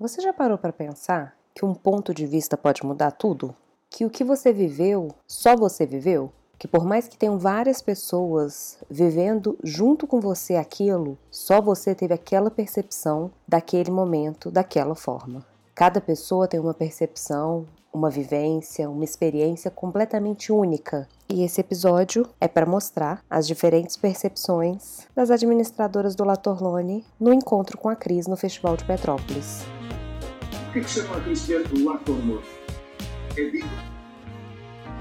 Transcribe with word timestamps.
Você 0.00 0.22
já 0.22 0.32
parou 0.32 0.56
para 0.56 0.72
pensar 0.72 1.34
que 1.54 1.62
um 1.62 1.74
ponto 1.74 2.14
de 2.14 2.24
vista 2.24 2.56
pode 2.56 2.82
mudar 2.86 3.10
tudo? 3.10 3.54
Que 3.90 4.06
o 4.06 4.08
que 4.08 4.24
você 4.24 4.50
viveu, 4.50 5.08
só 5.28 5.54
você 5.54 5.84
viveu? 5.84 6.32
Que 6.58 6.66
por 6.66 6.86
mais 6.86 7.06
que 7.06 7.18
tenham 7.18 7.38
várias 7.38 7.82
pessoas 7.82 8.78
vivendo 8.88 9.58
junto 9.62 10.06
com 10.06 10.18
você 10.18 10.56
aquilo, 10.56 11.18
só 11.30 11.60
você 11.60 11.94
teve 11.94 12.14
aquela 12.14 12.50
percepção 12.50 13.30
daquele 13.46 13.90
momento, 13.90 14.50
daquela 14.50 14.94
forma. 14.94 15.44
Cada 15.74 16.00
pessoa 16.00 16.48
tem 16.48 16.58
uma 16.58 16.72
percepção, 16.72 17.66
uma 17.92 18.08
vivência, 18.08 18.88
uma 18.88 19.04
experiência 19.04 19.70
completamente 19.70 20.50
única. 20.50 21.06
E 21.28 21.42
esse 21.42 21.60
episódio 21.60 22.26
é 22.40 22.48
para 22.48 22.64
mostrar 22.64 23.22
as 23.28 23.46
diferentes 23.46 23.98
percepções 23.98 25.06
das 25.14 25.30
administradoras 25.30 26.14
do 26.14 26.24
Latorlone 26.24 27.04
no 27.20 27.34
encontro 27.34 27.76
com 27.76 27.90
a 27.90 27.94
Cris 27.94 28.26
no 28.26 28.36
Festival 28.36 28.78
de 28.78 28.84
Petrópolis. 28.86 29.62
Por 30.70 30.74
que, 30.74 30.80
que 30.82 30.90
chama 30.90 31.16
a 31.16 31.20
Cris 31.22 31.48
do 31.48 31.84
Latorlone? 31.84 32.40
É 33.36 33.42
vinho? 33.42 33.66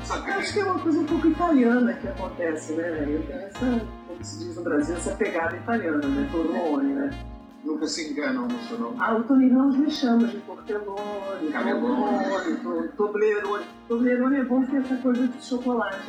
Acho 0.10 0.54
que 0.54 0.60
é 0.62 0.64
uma 0.64 0.80
coisa 0.80 1.00
um 1.00 1.06
pouco 1.06 1.28
italiana 1.28 1.94
que 1.94 2.08
acontece, 2.08 2.74
né? 2.74 3.06
Eu 3.08 3.22
tenho 3.22 3.40
essa, 3.40 3.88
como 4.08 4.24
se 4.24 4.40
diz 4.40 4.56
no 4.56 4.64
Brasil, 4.64 4.96
essa 4.96 5.16
pegada 5.16 5.56
italiana, 5.56 6.08
né? 6.08 6.28
Torlone, 6.32 6.94
né? 6.94 7.12
Nunca 7.64 7.86
se 7.86 8.12
enganam 8.12 8.48
no 8.48 8.60
seu 8.64 8.80
nome. 8.80 8.98
Ah, 9.00 9.16
o 9.16 9.24
Tony 9.26 9.48
Ramos 9.50 9.78
me 9.78 9.92
chama 9.92 10.28
de 10.28 10.38
Portelone, 10.38 11.52
Camelone, 11.52 12.90
Toblerone. 12.98 13.66
Toblerone 13.88 14.38
é 14.38 14.44
bom 14.46 14.64
porque 14.64 14.78
essa 14.78 14.96
coisa 14.96 15.28
de 15.28 15.46
chocolate. 15.46 16.02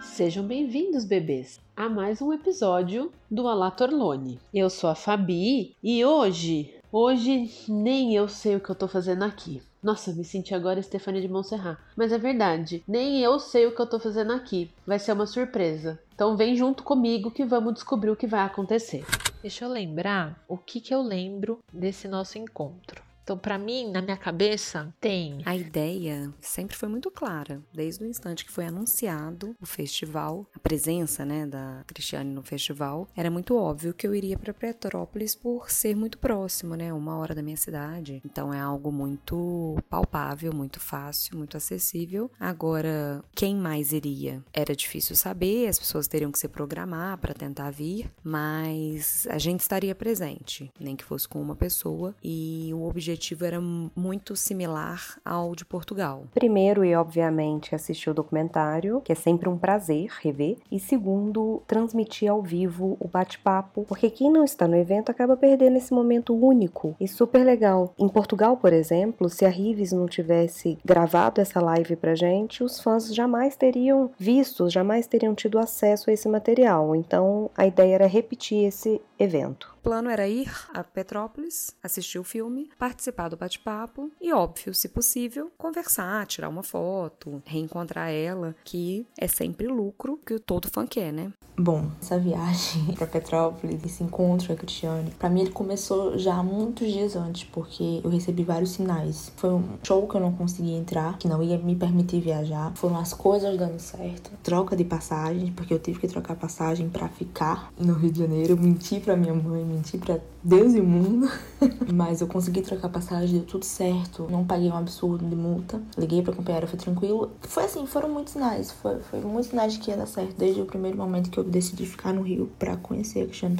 Sejam 0.00 0.46
bem-vindos, 0.46 1.04
bebês, 1.04 1.60
a 1.76 1.86
mais 1.86 2.22
um 2.22 2.32
episódio 2.32 3.12
do 3.30 3.46
Alá 3.46 3.70
Torlone. 3.70 4.40
Eu 4.54 4.70
sou 4.70 4.88
a 4.88 4.94
Fabi 4.94 5.76
e 5.82 6.02
hoje, 6.02 6.81
hoje 6.92 7.50
nem 7.68 8.14
eu 8.14 8.28
sei 8.28 8.56
o 8.56 8.60
que 8.60 8.70
eu 8.70 8.74
tô 8.74 8.86
fazendo 8.86 9.24
aqui. 9.24 9.62
Nossa, 9.82 10.12
me 10.12 10.22
senti 10.22 10.54
agora 10.54 10.80
Stefania 10.80 11.20
de 11.20 11.28
Montserrat. 11.28 11.78
Mas 11.96 12.12
é 12.12 12.18
verdade, 12.18 12.84
nem 12.86 13.20
eu 13.20 13.40
sei 13.40 13.66
o 13.66 13.74
que 13.74 13.80
eu 13.80 13.86
tô 13.86 13.98
fazendo 13.98 14.32
aqui. 14.32 14.70
Vai 14.86 14.98
ser 14.98 15.12
uma 15.12 15.26
surpresa. 15.26 15.98
Então 16.14 16.36
vem 16.36 16.54
junto 16.54 16.84
comigo 16.84 17.32
que 17.32 17.44
vamos 17.44 17.74
descobrir 17.74 18.10
o 18.10 18.16
que 18.16 18.26
vai 18.26 18.42
acontecer. 18.42 19.04
Deixa 19.40 19.64
eu 19.64 19.68
lembrar 19.68 20.40
o 20.46 20.56
que, 20.56 20.80
que 20.80 20.94
eu 20.94 21.02
lembro 21.02 21.58
desse 21.72 22.06
nosso 22.06 22.38
encontro. 22.38 23.02
Então, 23.22 23.38
para 23.38 23.56
mim, 23.56 23.90
na 23.90 24.02
minha 24.02 24.16
cabeça, 24.16 24.92
tem. 25.00 25.42
A 25.44 25.56
ideia 25.56 26.32
sempre 26.40 26.76
foi 26.76 26.88
muito 26.88 27.10
clara, 27.10 27.62
desde 27.72 28.02
o 28.02 28.06
instante 28.06 28.44
que 28.44 28.50
foi 28.50 28.66
anunciado 28.66 29.54
o 29.60 29.66
festival, 29.66 30.46
a 30.54 30.58
presença, 30.58 31.24
né, 31.24 31.46
da 31.46 31.84
Cristiane 31.86 32.30
no 32.30 32.42
festival, 32.42 33.08
era 33.16 33.30
muito 33.30 33.56
óbvio 33.56 33.94
que 33.94 34.06
eu 34.06 34.14
iria 34.14 34.36
para 34.36 34.52
Petrópolis 34.52 35.34
por 35.34 35.70
ser 35.70 35.94
muito 35.94 36.18
próximo, 36.18 36.74
né, 36.74 36.92
uma 36.92 37.16
hora 37.16 37.34
da 37.34 37.42
minha 37.42 37.56
cidade. 37.56 38.20
Então 38.24 38.52
é 38.52 38.60
algo 38.60 38.90
muito 38.90 39.76
palpável, 39.88 40.52
muito 40.52 40.80
fácil, 40.80 41.38
muito 41.38 41.56
acessível. 41.56 42.30
Agora, 42.40 43.22
quem 43.34 43.54
mais 43.54 43.92
iria? 43.92 44.42
Era 44.52 44.74
difícil 44.74 45.14
saber, 45.14 45.68
as 45.68 45.78
pessoas 45.78 46.08
teriam 46.08 46.32
que 46.32 46.38
se 46.38 46.48
programar 46.48 47.18
para 47.18 47.34
tentar 47.34 47.70
vir, 47.70 48.10
mas 48.24 49.26
a 49.30 49.38
gente 49.38 49.60
estaria 49.60 49.94
presente, 49.94 50.72
nem 50.80 50.96
que 50.96 51.04
fosse 51.04 51.28
com 51.28 51.40
uma 51.40 51.54
pessoa, 51.54 52.14
e 52.22 52.70
o 52.74 52.82
objetivo 52.82 53.11
objetivo 53.12 53.44
era 53.44 53.60
muito 53.60 54.34
similar 54.34 55.18
ao 55.24 55.54
de 55.54 55.64
Portugal. 55.64 56.24
Primeiro, 56.34 56.84
e 56.84 56.94
obviamente, 56.94 57.74
assistir 57.74 58.08
o 58.10 58.14
documentário, 58.14 59.02
que 59.02 59.12
é 59.12 59.14
sempre 59.14 59.48
um 59.48 59.58
prazer 59.58 60.10
rever, 60.22 60.56
e 60.70 60.80
segundo, 60.80 61.62
transmitir 61.66 62.30
ao 62.30 62.42
vivo 62.42 62.96
o 62.98 63.06
bate-papo, 63.06 63.84
porque 63.86 64.08
quem 64.08 64.30
não 64.30 64.44
está 64.44 64.66
no 64.66 64.76
evento 64.76 65.10
acaba 65.10 65.36
perdendo 65.36 65.76
esse 65.76 65.92
momento 65.92 66.34
único 66.34 66.96
e 66.98 67.06
super 67.06 67.44
legal. 67.44 67.92
Em 67.98 68.08
Portugal, 68.08 68.56
por 68.56 68.72
exemplo, 68.72 69.28
se 69.28 69.44
a 69.44 69.48
Rives 69.48 69.92
não 69.92 70.06
tivesse 70.06 70.78
gravado 70.84 71.40
essa 71.40 71.60
live 71.60 71.96
pra 71.96 72.14
gente, 72.14 72.64
os 72.64 72.80
fãs 72.80 73.14
jamais 73.14 73.56
teriam 73.56 74.10
visto, 74.18 74.70
jamais 74.70 75.06
teriam 75.06 75.34
tido 75.34 75.58
acesso 75.58 76.08
a 76.08 76.12
esse 76.12 76.28
material. 76.28 76.96
Então, 76.96 77.50
a 77.56 77.66
ideia 77.66 77.94
era 77.94 78.06
repetir 78.06 78.64
esse 78.64 79.00
evento. 79.18 79.71
Plano 79.82 80.08
era 80.08 80.28
ir 80.28 80.48
a 80.72 80.84
Petrópolis, 80.84 81.76
assistir 81.82 82.18
o 82.18 82.24
filme, 82.24 82.70
participar 82.78 83.28
do 83.28 83.36
bate-papo 83.36 84.12
e, 84.20 84.32
óbvio, 84.32 84.72
se 84.72 84.88
possível, 84.88 85.50
conversar, 85.58 86.24
tirar 86.26 86.48
uma 86.48 86.62
foto, 86.62 87.42
reencontrar 87.44 88.08
ela, 88.10 88.54
que 88.64 89.04
é 89.18 89.26
sempre 89.26 89.66
lucro 89.66 90.20
que 90.24 90.38
todo 90.38 90.70
fã 90.70 90.86
quer, 90.86 91.12
né? 91.12 91.32
Bom, 91.56 91.86
essa 92.00 92.18
viagem 92.18 92.86
para 92.96 93.06
Petrópolis, 93.06 93.84
esse 93.84 94.02
encontro 94.02 94.46
com 94.46 94.52
a 94.54 94.56
Cristiane, 94.56 95.10
para 95.18 95.28
mim 95.28 95.42
ele 95.42 95.50
começou 95.50 96.16
já 96.18 96.42
muitos 96.42 96.90
dias 96.90 97.14
antes, 97.14 97.44
porque 97.44 98.00
eu 98.02 98.10
recebi 98.10 98.42
vários 98.42 98.70
sinais. 98.70 99.30
Foi 99.36 99.50
um 99.50 99.64
show 99.82 100.06
que 100.08 100.14
eu 100.14 100.20
não 100.20 100.32
consegui 100.32 100.72
entrar, 100.72 101.18
que 101.18 101.28
não 101.28 101.42
ia 101.42 101.58
me 101.58 101.76
permitir 101.76 102.20
viajar. 102.20 102.72
Foram 102.74 102.98
as 102.98 103.12
coisas 103.12 103.56
dando 103.58 103.78
certo. 103.78 104.30
Troca 104.42 104.74
de 104.74 104.84
passagem, 104.84 105.52
porque 105.52 105.74
eu 105.74 105.78
tive 105.78 106.00
que 106.00 106.08
trocar 106.08 106.36
passagem 106.36 106.88
para 106.88 107.08
ficar 107.08 107.70
no 107.78 107.92
Rio 107.94 108.10
de 108.10 108.20
Janeiro. 108.20 108.52
Eu 108.52 108.56
menti 108.56 108.98
para 108.98 109.14
minha 109.16 109.34
mãe, 109.34 109.64
menti 109.64 109.98
para 109.98 110.20
Deus 110.42 110.74
e 110.74 110.80
o 110.80 110.84
mundo. 110.84 111.30
Mas 111.92 112.20
eu 112.20 112.26
consegui 112.26 112.62
trocar 112.62 112.88
passagem, 112.88 113.38
deu 113.38 113.46
tudo 113.46 113.64
certo. 113.64 114.26
Não 114.30 114.44
paguei 114.44 114.68
um 114.68 114.76
absurdo 114.76 115.24
de 115.26 115.36
multa. 115.36 115.80
Liguei 115.96 116.22
pra 116.22 116.32
companheira, 116.32 116.66
foi 116.66 116.78
tranquilo. 116.78 117.30
Foi 117.40 117.64
assim, 117.64 117.86
foram 117.86 118.08
muitos 118.08 118.32
sinais. 118.32 118.70
Foi, 118.70 118.98
foi 119.00 119.20
muitos 119.20 119.50
sinais 119.50 119.76
que 119.76 119.90
ia 119.90 119.96
dar 119.96 120.06
certo. 120.06 120.36
Desde 120.36 120.60
o 120.60 120.66
primeiro 120.66 120.96
momento 120.96 121.30
que 121.30 121.38
eu 121.38 121.44
decidi 121.44 121.86
ficar 121.86 122.12
no 122.12 122.22
Rio 122.22 122.50
pra 122.58 122.76
conhecer 122.76 123.22
a 123.22 123.26
Cristiane 123.26 123.52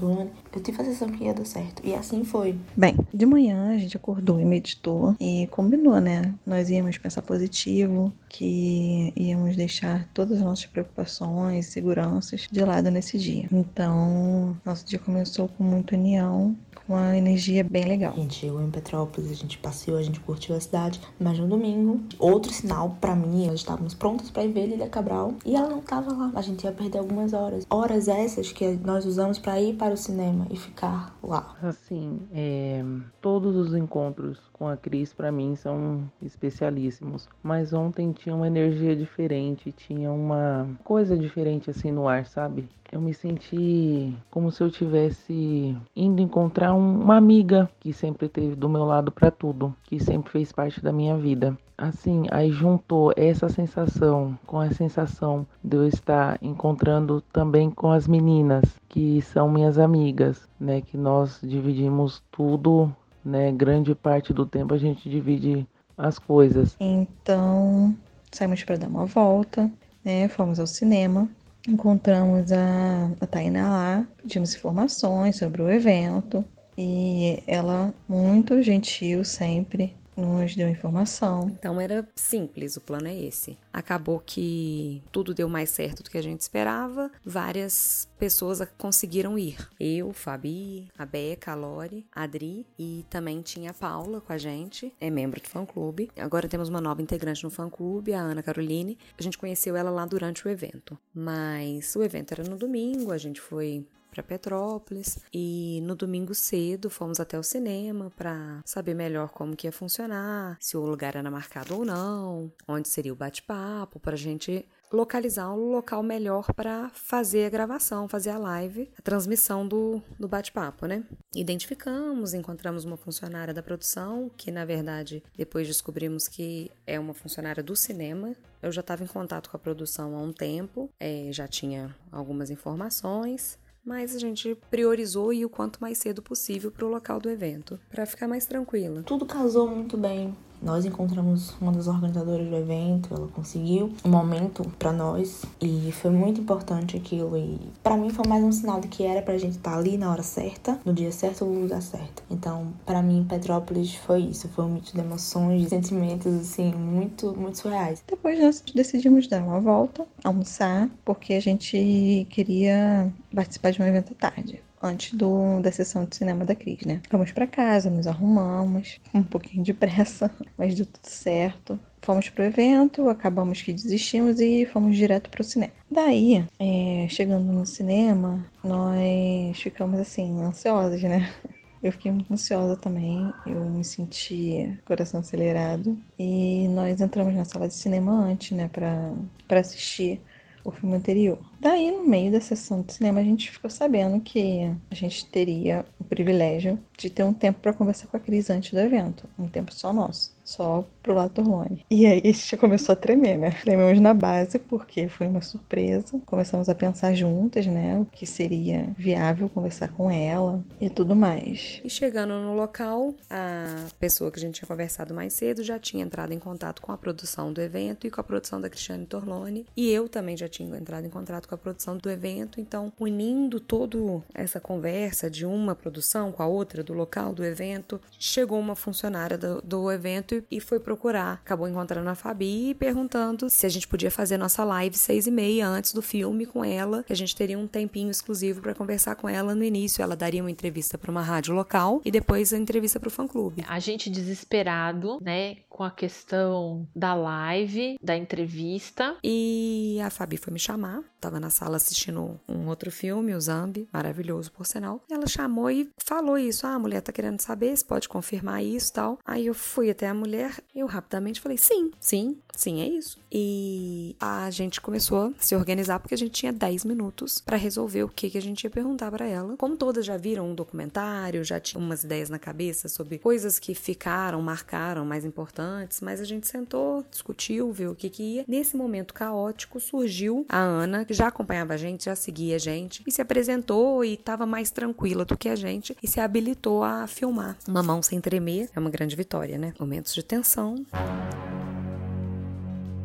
eu 0.54 0.62
tive 0.62 0.80
a 0.80 0.84
sensação 0.84 1.08
que 1.08 1.24
ia 1.24 1.34
dar 1.34 1.44
certo. 1.44 1.82
E 1.84 1.94
assim 1.94 2.24
foi. 2.24 2.56
Bem, 2.76 2.96
de 3.12 3.26
manhã 3.26 3.70
a 3.70 3.78
gente 3.78 3.96
acordou 3.96 4.40
e 4.40 4.44
meditou 4.44 5.16
e 5.20 5.46
combinou, 5.50 6.00
né? 6.00 6.34
Nós 6.46 6.68
íamos 6.70 6.98
pensar 6.98 7.22
positivo, 7.22 8.12
que 8.28 9.12
íamos 9.16 9.56
deixar 9.56 10.08
todas 10.12 10.38
as 10.38 10.44
nossas 10.44 10.66
preocupações, 10.66 11.66
seguranças 11.66 12.48
de 12.50 12.64
lado 12.64 12.90
nesse 12.90 13.18
dia. 13.18 13.48
Então, 13.52 14.56
nosso 14.64 14.86
dia 14.86 14.98
começou 14.98 15.48
com 15.48 15.64
muita 15.64 15.96
união, 15.96 16.56
com 16.74 16.94
uma 16.94 17.16
energia 17.16 17.64
bem 17.64 17.84
legal. 17.84 18.12
A 18.12 18.16
gente 18.16 18.34
chegou 18.34 18.62
em 18.62 18.70
Petrópolis, 18.70 19.30
a 19.30 19.34
gente 19.34 19.58
passeou, 19.58 19.98
a 19.98 20.02
gente 20.02 20.20
curtiu 20.20 20.54
a 20.54 20.60
cidade, 20.60 21.00
mas 21.18 21.38
no 21.38 21.46
domingo, 21.46 22.00
outro 22.18 22.52
sinal 22.52 22.96
para 23.00 23.14
mim, 23.14 23.46
nós 23.46 23.60
estávamos 23.60 23.94
prontos 23.94 24.30
para 24.30 24.44
ir 24.44 24.52
ver 24.52 24.66
Lilia 24.66 24.88
Cabral 24.88 25.34
e 25.44 25.54
ela 25.54 25.68
não 25.68 25.78
estava 25.78 26.12
lá. 26.12 26.32
A 26.34 26.42
gente 26.42 26.64
ia 26.64 26.72
perder 26.72 26.98
algumas 26.98 27.32
horas. 27.32 27.66
Horas 27.70 28.08
essas 28.08 28.52
que 28.52 28.72
nós 28.84 29.04
usamos 29.04 29.38
para 29.38 29.60
ir 29.60 29.74
para 29.74 29.94
o 29.94 29.96
cinema 29.96 30.46
e 30.50 30.56
ficar 30.56 31.16
lá. 31.22 31.54
Assim, 31.62 32.20
é, 32.32 32.84
todos 33.20 33.56
os 33.56 33.74
encontros 33.74 34.38
com 34.52 34.68
a 34.68 34.76
Cris 34.76 35.12
para 35.12 35.32
mim 35.32 35.56
são 35.56 36.10
especialíssimos, 36.20 37.28
mas 37.42 37.72
ontem 37.72 38.12
tinha 38.12 38.34
uma 38.34 38.46
energia 38.46 38.94
diferente, 38.94 39.72
tinha 39.72 40.10
uma 40.10 40.68
coisa 40.84 41.16
diferente 41.16 41.70
assim 41.70 41.90
no 41.90 42.08
ar, 42.08 42.26
sabe? 42.26 42.68
Eu 42.92 43.00
me 43.00 43.14
senti 43.14 44.14
como 44.30 44.52
se 44.52 44.62
eu 44.62 44.70
tivesse 44.70 45.74
indo 45.96 46.20
encontrar 46.20 46.74
uma 46.74 47.16
amiga 47.16 47.66
que 47.80 47.90
sempre 47.90 48.26
esteve 48.26 48.54
do 48.54 48.68
meu 48.68 48.84
lado 48.84 49.10
para 49.10 49.30
tudo, 49.30 49.74
que 49.84 49.98
sempre 49.98 50.30
fez 50.30 50.52
parte 50.52 50.78
da 50.82 50.92
minha 50.92 51.16
vida. 51.16 51.56
Assim, 51.78 52.26
aí 52.30 52.52
juntou 52.52 53.10
essa 53.16 53.48
sensação 53.48 54.38
com 54.46 54.60
a 54.60 54.70
sensação 54.72 55.46
de 55.64 55.74
eu 55.74 55.88
estar 55.88 56.38
encontrando 56.42 57.22
também 57.32 57.70
com 57.70 57.90
as 57.90 58.06
meninas 58.06 58.62
que 58.90 59.22
são 59.22 59.48
minhas 59.48 59.78
amigas, 59.78 60.46
né, 60.60 60.82
que 60.82 60.98
nós 60.98 61.40
dividimos 61.42 62.22
tudo, 62.30 62.94
né, 63.24 63.50
grande 63.52 63.94
parte 63.94 64.34
do 64.34 64.44
tempo 64.44 64.74
a 64.74 64.78
gente 64.78 65.08
divide 65.08 65.66
as 65.96 66.18
coisas. 66.18 66.76
Então, 66.78 67.96
saímos 68.30 68.62
para 68.64 68.76
dar 68.76 68.88
uma 68.88 69.06
volta, 69.06 69.72
né, 70.04 70.28
fomos 70.28 70.60
ao 70.60 70.66
cinema 70.66 71.26
encontramos 71.68 72.52
a, 72.52 73.10
a 73.20 73.26
Tainá 73.26 73.70
lá, 73.70 74.06
pedimos 74.16 74.54
informações 74.54 75.36
sobre 75.36 75.62
o 75.62 75.70
evento 75.70 76.44
e 76.76 77.42
ela, 77.46 77.92
muito 78.08 78.62
gentil 78.62 79.24
sempre, 79.24 79.94
nos 80.16 80.54
deu 80.54 80.68
informação. 80.68 81.48
Então 81.48 81.80
era 81.80 82.06
simples, 82.14 82.76
o 82.76 82.80
plano 82.80 83.08
é 83.08 83.16
esse. 83.16 83.58
Acabou 83.72 84.20
que 84.24 85.02
tudo 85.10 85.34
deu 85.34 85.48
mais 85.48 85.70
certo 85.70 86.02
do 86.02 86.10
que 86.10 86.18
a 86.18 86.22
gente 86.22 86.40
esperava. 86.40 87.10
Várias 87.24 88.08
pessoas 88.18 88.62
conseguiram 88.78 89.38
ir. 89.38 89.56
Eu, 89.80 90.12
Fabi, 90.12 90.88
a 90.96 91.04
Beca, 91.04 91.52
a 91.52 91.54
Lore, 91.54 92.06
a 92.14 92.22
Adri 92.22 92.66
e 92.78 93.04
também 93.10 93.40
tinha 93.42 93.70
a 93.70 93.74
Paula 93.74 94.20
com 94.20 94.32
a 94.32 94.38
gente, 94.38 94.92
é 95.00 95.10
membro 95.10 95.40
do 95.40 95.48
fã-clube. 95.48 96.10
Agora 96.16 96.48
temos 96.48 96.68
uma 96.68 96.80
nova 96.80 97.02
integrante 97.02 97.42
no 97.42 97.50
fã-clube, 97.50 98.12
a 98.12 98.20
Ana 98.20 98.42
Caroline. 98.42 98.98
A 99.18 99.22
gente 99.22 99.38
conheceu 99.38 99.76
ela 99.76 99.90
lá 99.90 100.06
durante 100.06 100.46
o 100.46 100.50
evento. 100.50 100.98
Mas 101.14 101.94
o 101.96 102.02
evento 102.02 102.32
era 102.32 102.44
no 102.44 102.56
domingo, 102.56 103.12
a 103.12 103.18
gente 103.18 103.40
foi 103.40 103.86
para 104.12 104.22
Petrópolis 104.22 105.18
e 105.32 105.80
no 105.84 105.96
domingo 105.96 106.34
cedo 106.34 106.90
fomos 106.90 107.18
até 107.18 107.38
o 107.38 107.42
cinema 107.42 108.12
para 108.14 108.60
saber 108.64 108.94
melhor 108.94 109.30
como 109.30 109.56
que 109.56 109.66
ia 109.66 109.72
funcionar, 109.72 110.58
se 110.60 110.76
o 110.76 110.84
lugar 110.84 111.16
era 111.16 111.30
marcado 111.30 111.74
ou 111.74 111.84
não, 111.84 112.52
onde 112.68 112.88
seria 112.88 113.12
o 113.12 113.16
bate-papo, 113.16 113.98
para 113.98 114.12
a 114.12 114.18
gente 114.18 114.66
localizar 114.92 115.50
um 115.52 115.72
local 115.72 116.02
melhor 116.02 116.52
para 116.52 116.90
fazer 116.90 117.46
a 117.46 117.50
gravação, 117.50 118.06
fazer 118.06 118.30
a 118.30 118.38
live, 118.38 118.90
a 118.98 119.02
transmissão 119.02 119.66
do, 119.66 120.02
do 120.18 120.28
bate-papo, 120.28 120.86
né? 120.86 121.02
Identificamos, 121.34 122.34
encontramos 122.34 122.84
uma 122.84 122.96
funcionária 122.96 123.54
da 123.54 123.62
produção, 123.62 124.30
que 124.36 124.50
na 124.50 124.64
verdade 124.64 125.22
depois 125.34 125.66
descobrimos 125.66 126.28
que 126.28 126.70
é 126.86 127.00
uma 127.00 127.14
funcionária 127.14 127.62
do 127.62 127.74
cinema. 127.74 128.36
Eu 128.62 128.70
já 128.70 128.80
estava 128.80 129.02
em 129.02 129.06
contato 129.06 129.50
com 129.50 129.56
a 129.56 129.60
produção 129.60 130.14
há 130.14 130.20
um 130.20 130.32
tempo, 130.32 130.90
é, 131.00 131.28
já 131.32 131.48
tinha 131.48 131.96
algumas 132.12 132.50
informações, 132.50 133.58
mas 133.84 134.14
a 134.14 134.18
gente 134.18 134.56
priorizou 134.70 135.32
ir 135.32 135.44
o 135.44 135.50
quanto 135.50 135.80
mais 135.80 135.98
cedo 135.98 136.22
possível 136.22 136.70
para 136.70 136.86
o 136.86 136.90
local 136.90 137.20
do 137.20 137.28
evento, 137.28 137.78
para 137.90 138.06
ficar 138.06 138.28
mais 138.28 138.46
tranquila. 138.46 139.02
Tudo 139.02 139.26
casou 139.26 139.68
muito 139.68 139.96
bem. 139.96 140.34
Nós 140.62 140.84
encontramos 140.84 141.54
uma 141.60 141.72
das 141.72 141.88
organizadoras 141.88 142.46
do 142.46 142.56
evento, 142.56 143.12
ela 143.12 143.26
conseguiu 143.28 143.92
um 144.04 144.08
momento 144.08 144.62
para 144.78 144.92
nós 144.92 145.44
e 145.60 145.90
foi 145.92 146.10
muito 146.10 146.40
importante 146.40 146.96
aquilo 146.96 147.36
e 147.36 147.58
para 147.82 147.96
mim 147.96 148.10
foi 148.10 148.24
mais 148.28 148.44
um 148.44 148.52
sinal 148.52 148.80
de 148.80 148.86
que 148.86 149.02
era 149.02 149.20
pra 149.20 149.36
gente 149.36 149.56
estar 149.56 149.72
tá 149.72 149.76
ali 149.76 149.96
na 149.96 150.10
hora 150.10 150.22
certa, 150.22 150.78
no 150.84 150.92
dia 150.92 151.10
certo, 151.10 151.44
no 151.44 151.62
lugar 151.62 151.82
certo. 151.82 152.22
Então, 152.30 152.72
para 152.86 153.02
mim, 153.02 153.26
Petrópolis 153.28 153.94
foi 153.96 154.20
isso, 154.20 154.48
foi 154.48 154.64
um 154.64 154.74
mito 154.74 154.92
de 154.92 155.00
emoções, 155.00 155.62
de 155.62 155.68
sentimentos 155.68 156.32
assim 156.32 156.72
muito, 156.72 157.34
muito 157.36 157.58
surreais. 157.58 158.02
Depois 158.06 158.38
nós 158.38 158.62
decidimos 158.72 159.26
dar 159.26 159.42
uma 159.42 159.60
volta, 159.60 160.06
almoçar, 160.22 160.88
porque 161.04 161.34
a 161.34 161.40
gente 161.40 162.26
queria 162.30 163.12
participar 163.34 163.72
de 163.72 163.82
um 163.82 163.86
evento 163.86 164.12
à 164.12 164.30
tarde 164.30 164.62
antes 164.82 165.14
do, 165.14 165.60
da 165.60 165.70
sessão 165.70 166.04
de 166.04 166.16
cinema 166.16 166.44
da 166.44 166.54
Cris, 166.54 166.84
né? 166.84 167.00
Fomos 167.10 167.32
para 167.32 167.46
casa, 167.46 167.90
nos 167.90 168.06
arrumamos, 168.06 169.00
um 169.14 169.22
pouquinho 169.22 169.62
de 169.62 169.72
pressa, 169.72 170.30
mas 170.58 170.74
deu 170.74 170.86
tudo 170.86 171.06
certo. 171.06 171.78
Fomos 172.02 172.28
pro 172.28 172.42
evento, 172.42 173.08
acabamos 173.08 173.62
que 173.62 173.72
desistimos 173.72 174.40
e 174.40 174.66
fomos 174.66 174.96
direto 174.96 175.30
pro 175.30 175.44
cinema. 175.44 175.72
Daí, 175.90 176.44
é, 176.58 177.06
chegando 177.08 177.52
no 177.52 177.64
cinema, 177.64 178.44
nós 178.62 179.60
ficamos 179.60 180.00
assim, 180.00 180.40
ansiosas, 180.42 181.02
né? 181.02 181.32
Eu 181.82 181.90
fiquei 181.90 182.12
muito 182.12 182.32
ansiosa 182.32 182.76
também, 182.76 183.34
eu 183.44 183.64
me 183.68 183.84
senti 183.84 184.78
coração 184.84 185.18
acelerado. 185.18 185.98
E 186.16 186.68
nós 186.68 187.00
entramos 187.00 187.34
na 187.34 187.44
sala 187.44 187.66
de 187.66 187.74
cinema 187.74 188.12
antes, 188.12 188.56
né, 188.56 188.68
pra, 188.68 189.12
pra 189.48 189.58
assistir 189.58 190.22
o 190.64 190.70
filme 190.70 190.96
anterior. 190.96 191.38
Daí, 191.60 191.90
no 191.90 192.06
meio 192.06 192.32
da 192.32 192.40
sessão 192.40 192.82
de 192.82 192.92
cinema, 192.92 193.20
a 193.20 193.24
gente 193.24 193.50
ficou 193.50 193.70
sabendo 193.70 194.20
que 194.20 194.70
a 194.90 194.94
gente 194.94 195.26
teria 195.26 195.84
o 195.98 196.04
privilégio 196.04 196.78
de 196.96 197.10
ter 197.10 197.24
um 197.24 197.32
tempo 197.32 197.60
para 197.60 197.72
conversar 197.72 198.06
com 198.06 198.16
a 198.16 198.20
Cris 198.20 198.50
antes 198.50 198.72
do 198.72 198.80
evento, 198.80 199.28
um 199.38 199.48
tempo 199.48 199.72
só 199.74 199.92
nosso 199.92 200.32
só 200.44 200.86
pro 201.02 201.14
lado 201.14 201.30
Torlone. 201.30 201.84
E 201.90 202.06
aí 202.06 202.20
a 202.24 202.26
gente 202.26 202.56
começou 202.56 202.92
a 202.92 202.96
tremer, 202.96 203.38
né? 203.38 203.50
Trememos 203.62 204.00
na 204.00 204.14
base 204.14 204.58
porque 204.58 205.08
foi 205.08 205.26
uma 205.26 205.40
surpresa. 205.40 206.20
Começamos 206.26 206.68
a 206.68 206.74
pensar 206.74 207.14
juntas, 207.14 207.66
né? 207.66 207.98
O 207.98 208.04
que 208.04 208.26
seria 208.26 208.88
viável 208.96 209.48
conversar 209.48 209.88
com 209.88 210.10
ela 210.10 210.62
e 210.80 210.88
tudo 210.88 211.14
mais. 211.14 211.80
E 211.84 211.90
chegando 211.90 212.34
no 212.34 212.54
local, 212.54 213.14
a 213.28 213.86
pessoa 213.98 214.30
que 214.30 214.38
a 214.38 214.42
gente 214.42 214.56
tinha 214.56 214.68
conversado 214.68 215.14
mais 215.14 215.32
cedo 215.32 215.62
já 215.62 215.78
tinha 215.78 216.04
entrado 216.04 216.32
em 216.32 216.38
contato 216.38 216.80
com 216.82 216.92
a 216.92 216.98
produção 216.98 217.52
do 217.52 217.60
evento 217.60 218.06
e 218.06 218.10
com 218.10 218.20
a 218.20 218.24
produção 218.24 218.60
da 218.60 218.68
Cristiane 218.68 219.06
Torlone. 219.06 219.66
E 219.76 219.90
eu 219.90 220.08
também 220.08 220.36
já 220.36 220.48
tinha 220.48 220.76
entrado 220.76 221.06
em 221.06 221.10
contato 221.10 221.48
com 221.48 221.54
a 221.54 221.58
produção 221.58 221.96
do 221.96 222.10
evento. 222.10 222.60
Então, 222.60 222.92
unindo 222.98 223.60
toda 223.60 223.92
essa 224.34 224.60
conversa 224.60 225.30
de 225.30 225.44
uma 225.44 225.74
produção 225.74 226.32
com 226.32 226.42
a 226.42 226.46
outra 226.46 226.82
do 226.82 226.92
local 226.92 227.32
do 227.32 227.44
evento, 227.44 228.00
chegou 228.18 228.58
uma 228.58 228.74
funcionária 228.74 229.36
do, 229.36 229.60
do 229.62 229.90
evento 229.90 230.31
e 230.50 230.60
foi 230.60 230.78
procurar. 230.78 231.34
Acabou 231.44 231.68
encontrando 231.68 232.08
a 232.08 232.14
Fabi 232.14 232.70
e 232.70 232.74
perguntando 232.74 233.50
se 233.50 233.66
a 233.66 233.68
gente 233.68 233.88
podia 233.88 234.10
fazer 234.10 234.36
nossa 234.36 234.64
live 234.64 234.96
seis 234.96 235.26
e 235.26 235.30
meia 235.30 235.66
antes 235.68 235.92
do 235.92 236.02
filme 236.02 236.46
com 236.46 236.64
ela, 236.64 237.02
que 237.02 237.12
a 237.12 237.16
gente 237.16 237.34
teria 237.34 237.58
um 237.58 237.66
tempinho 237.66 238.10
exclusivo 238.10 238.60
para 238.60 238.74
conversar 238.74 239.16
com 239.16 239.28
ela 239.28 239.54
no 239.54 239.64
início. 239.64 240.02
Ela 240.02 240.16
daria 240.16 240.42
uma 240.42 240.50
entrevista 240.50 240.96
para 240.96 241.10
uma 241.10 241.22
rádio 241.22 241.54
local 241.54 242.00
e 242.04 242.10
depois 242.10 242.52
a 242.52 242.58
entrevista 242.58 242.98
para 243.00 243.08
o 243.08 243.10
fã-clube. 243.10 243.64
A 243.68 243.78
gente 243.78 244.10
desesperado, 244.10 245.18
né, 245.20 245.56
com 245.68 245.82
a 245.82 245.90
questão 245.90 246.86
da 246.94 247.14
live, 247.14 247.96
da 248.02 248.16
entrevista. 248.16 249.16
E 249.22 249.98
a 250.04 250.10
Fabi 250.10 250.36
foi 250.36 250.52
me 250.52 250.58
chamar. 250.58 251.02
Tava 251.22 251.38
na 251.38 251.50
sala 251.50 251.76
assistindo 251.76 252.40
um 252.48 252.66
outro 252.66 252.90
filme, 252.90 253.32
o 253.32 253.40
Zambi, 253.40 253.88
maravilhoso 253.92 254.50
por 254.50 254.66
sinal. 254.66 255.00
E 255.08 255.14
ela 255.14 255.28
chamou 255.28 255.70
e 255.70 255.88
falou 255.96 256.36
isso: 256.36 256.66
ah, 256.66 256.74
a 256.74 256.78
mulher 256.80 257.00
tá 257.00 257.12
querendo 257.12 257.40
saber 257.40 257.76
se 257.76 257.84
pode 257.84 258.08
confirmar 258.08 258.64
isso 258.64 258.92
tal. 258.92 259.20
Aí 259.24 259.46
eu 259.46 259.54
fui 259.54 259.88
até 259.88 260.08
a 260.08 260.14
mulher, 260.14 260.60
eu 260.74 260.84
rapidamente 260.84 261.40
falei: 261.40 261.56
sim, 261.56 261.92
sim, 262.00 262.38
sim, 262.56 262.80
é 262.80 262.88
isso. 262.88 263.20
E 263.30 264.16
a 264.18 264.50
gente 264.50 264.80
começou 264.80 265.26
a 265.28 265.32
se 265.38 265.54
organizar 265.54 266.00
porque 266.00 266.14
a 266.14 266.18
gente 266.18 266.32
tinha 266.32 266.52
10 266.52 266.84
minutos 266.84 267.40
para 267.40 267.56
resolver 267.56 268.02
o 268.02 268.08
que, 268.08 268.28
que 268.28 268.36
a 268.36 268.42
gente 268.42 268.64
ia 268.64 268.70
perguntar 268.70 269.08
para 269.12 269.24
ela. 269.24 269.56
Como 269.56 269.76
todas 269.76 270.04
já 270.04 270.16
viram 270.16 270.50
um 270.50 270.54
documentário, 270.56 271.44
já 271.44 271.60
tinham 271.60 271.84
umas 271.84 272.02
ideias 272.02 272.30
na 272.30 272.38
cabeça 272.38 272.88
sobre 272.88 273.18
coisas 273.18 273.60
que 273.60 273.76
ficaram, 273.76 274.42
marcaram, 274.42 275.04
mais 275.04 275.24
importantes, 275.24 276.00
mas 276.00 276.20
a 276.20 276.24
gente 276.24 276.48
sentou, 276.48 277.04
discutiu, 277.08 277.72
viu 277.72 277.92
o 277.92 277.94
que, 277.94 278.10
que 278.10 278.22
ia. 278.22 278.44
Nesse 278.48 278.76
momento 278.76 279.14
caótico 279.14 279.78
surgiu 279.78 280.44
a 280.48 280.58
Ana, 280.58 281.04
já 281.12 281.28
acompanhava 281.28 281.74
a 281.74 281.76
gente, 281.76 282.06
já 282.06 282.16
seguia 282.16 282.56
a 282.56 282.58
gente, 282.58 283.02
e 283.06 283.10
se 283.10 283.20
apresentou 283.20 284.04
e 284.04 284.14
estava 284.14 284.46
mais 284.46 284.70
tranquila 284.70 285.24
do 285.24 285.36
que 285.36 285.48
a 285.48 285.56
gente 285.56 285.96
e 286.02 286.08
se 286.08 286.20
habilitou 286.20 286.82
a 286.82 287.06
filmar. 287.06 287.56
Uma 287.66 287.82
mão 287.82 288.02
sem 288.02 288.20
tremer 288.20 288.68
é 288.74 288.80
uma 288.80 288.90
grande 288.90 289.14
vitória, 289.14 289.58
né? 289.58 289.74
Momentos 289.78 290.14
de 290.14 290.22
tensão. 290.22 290.84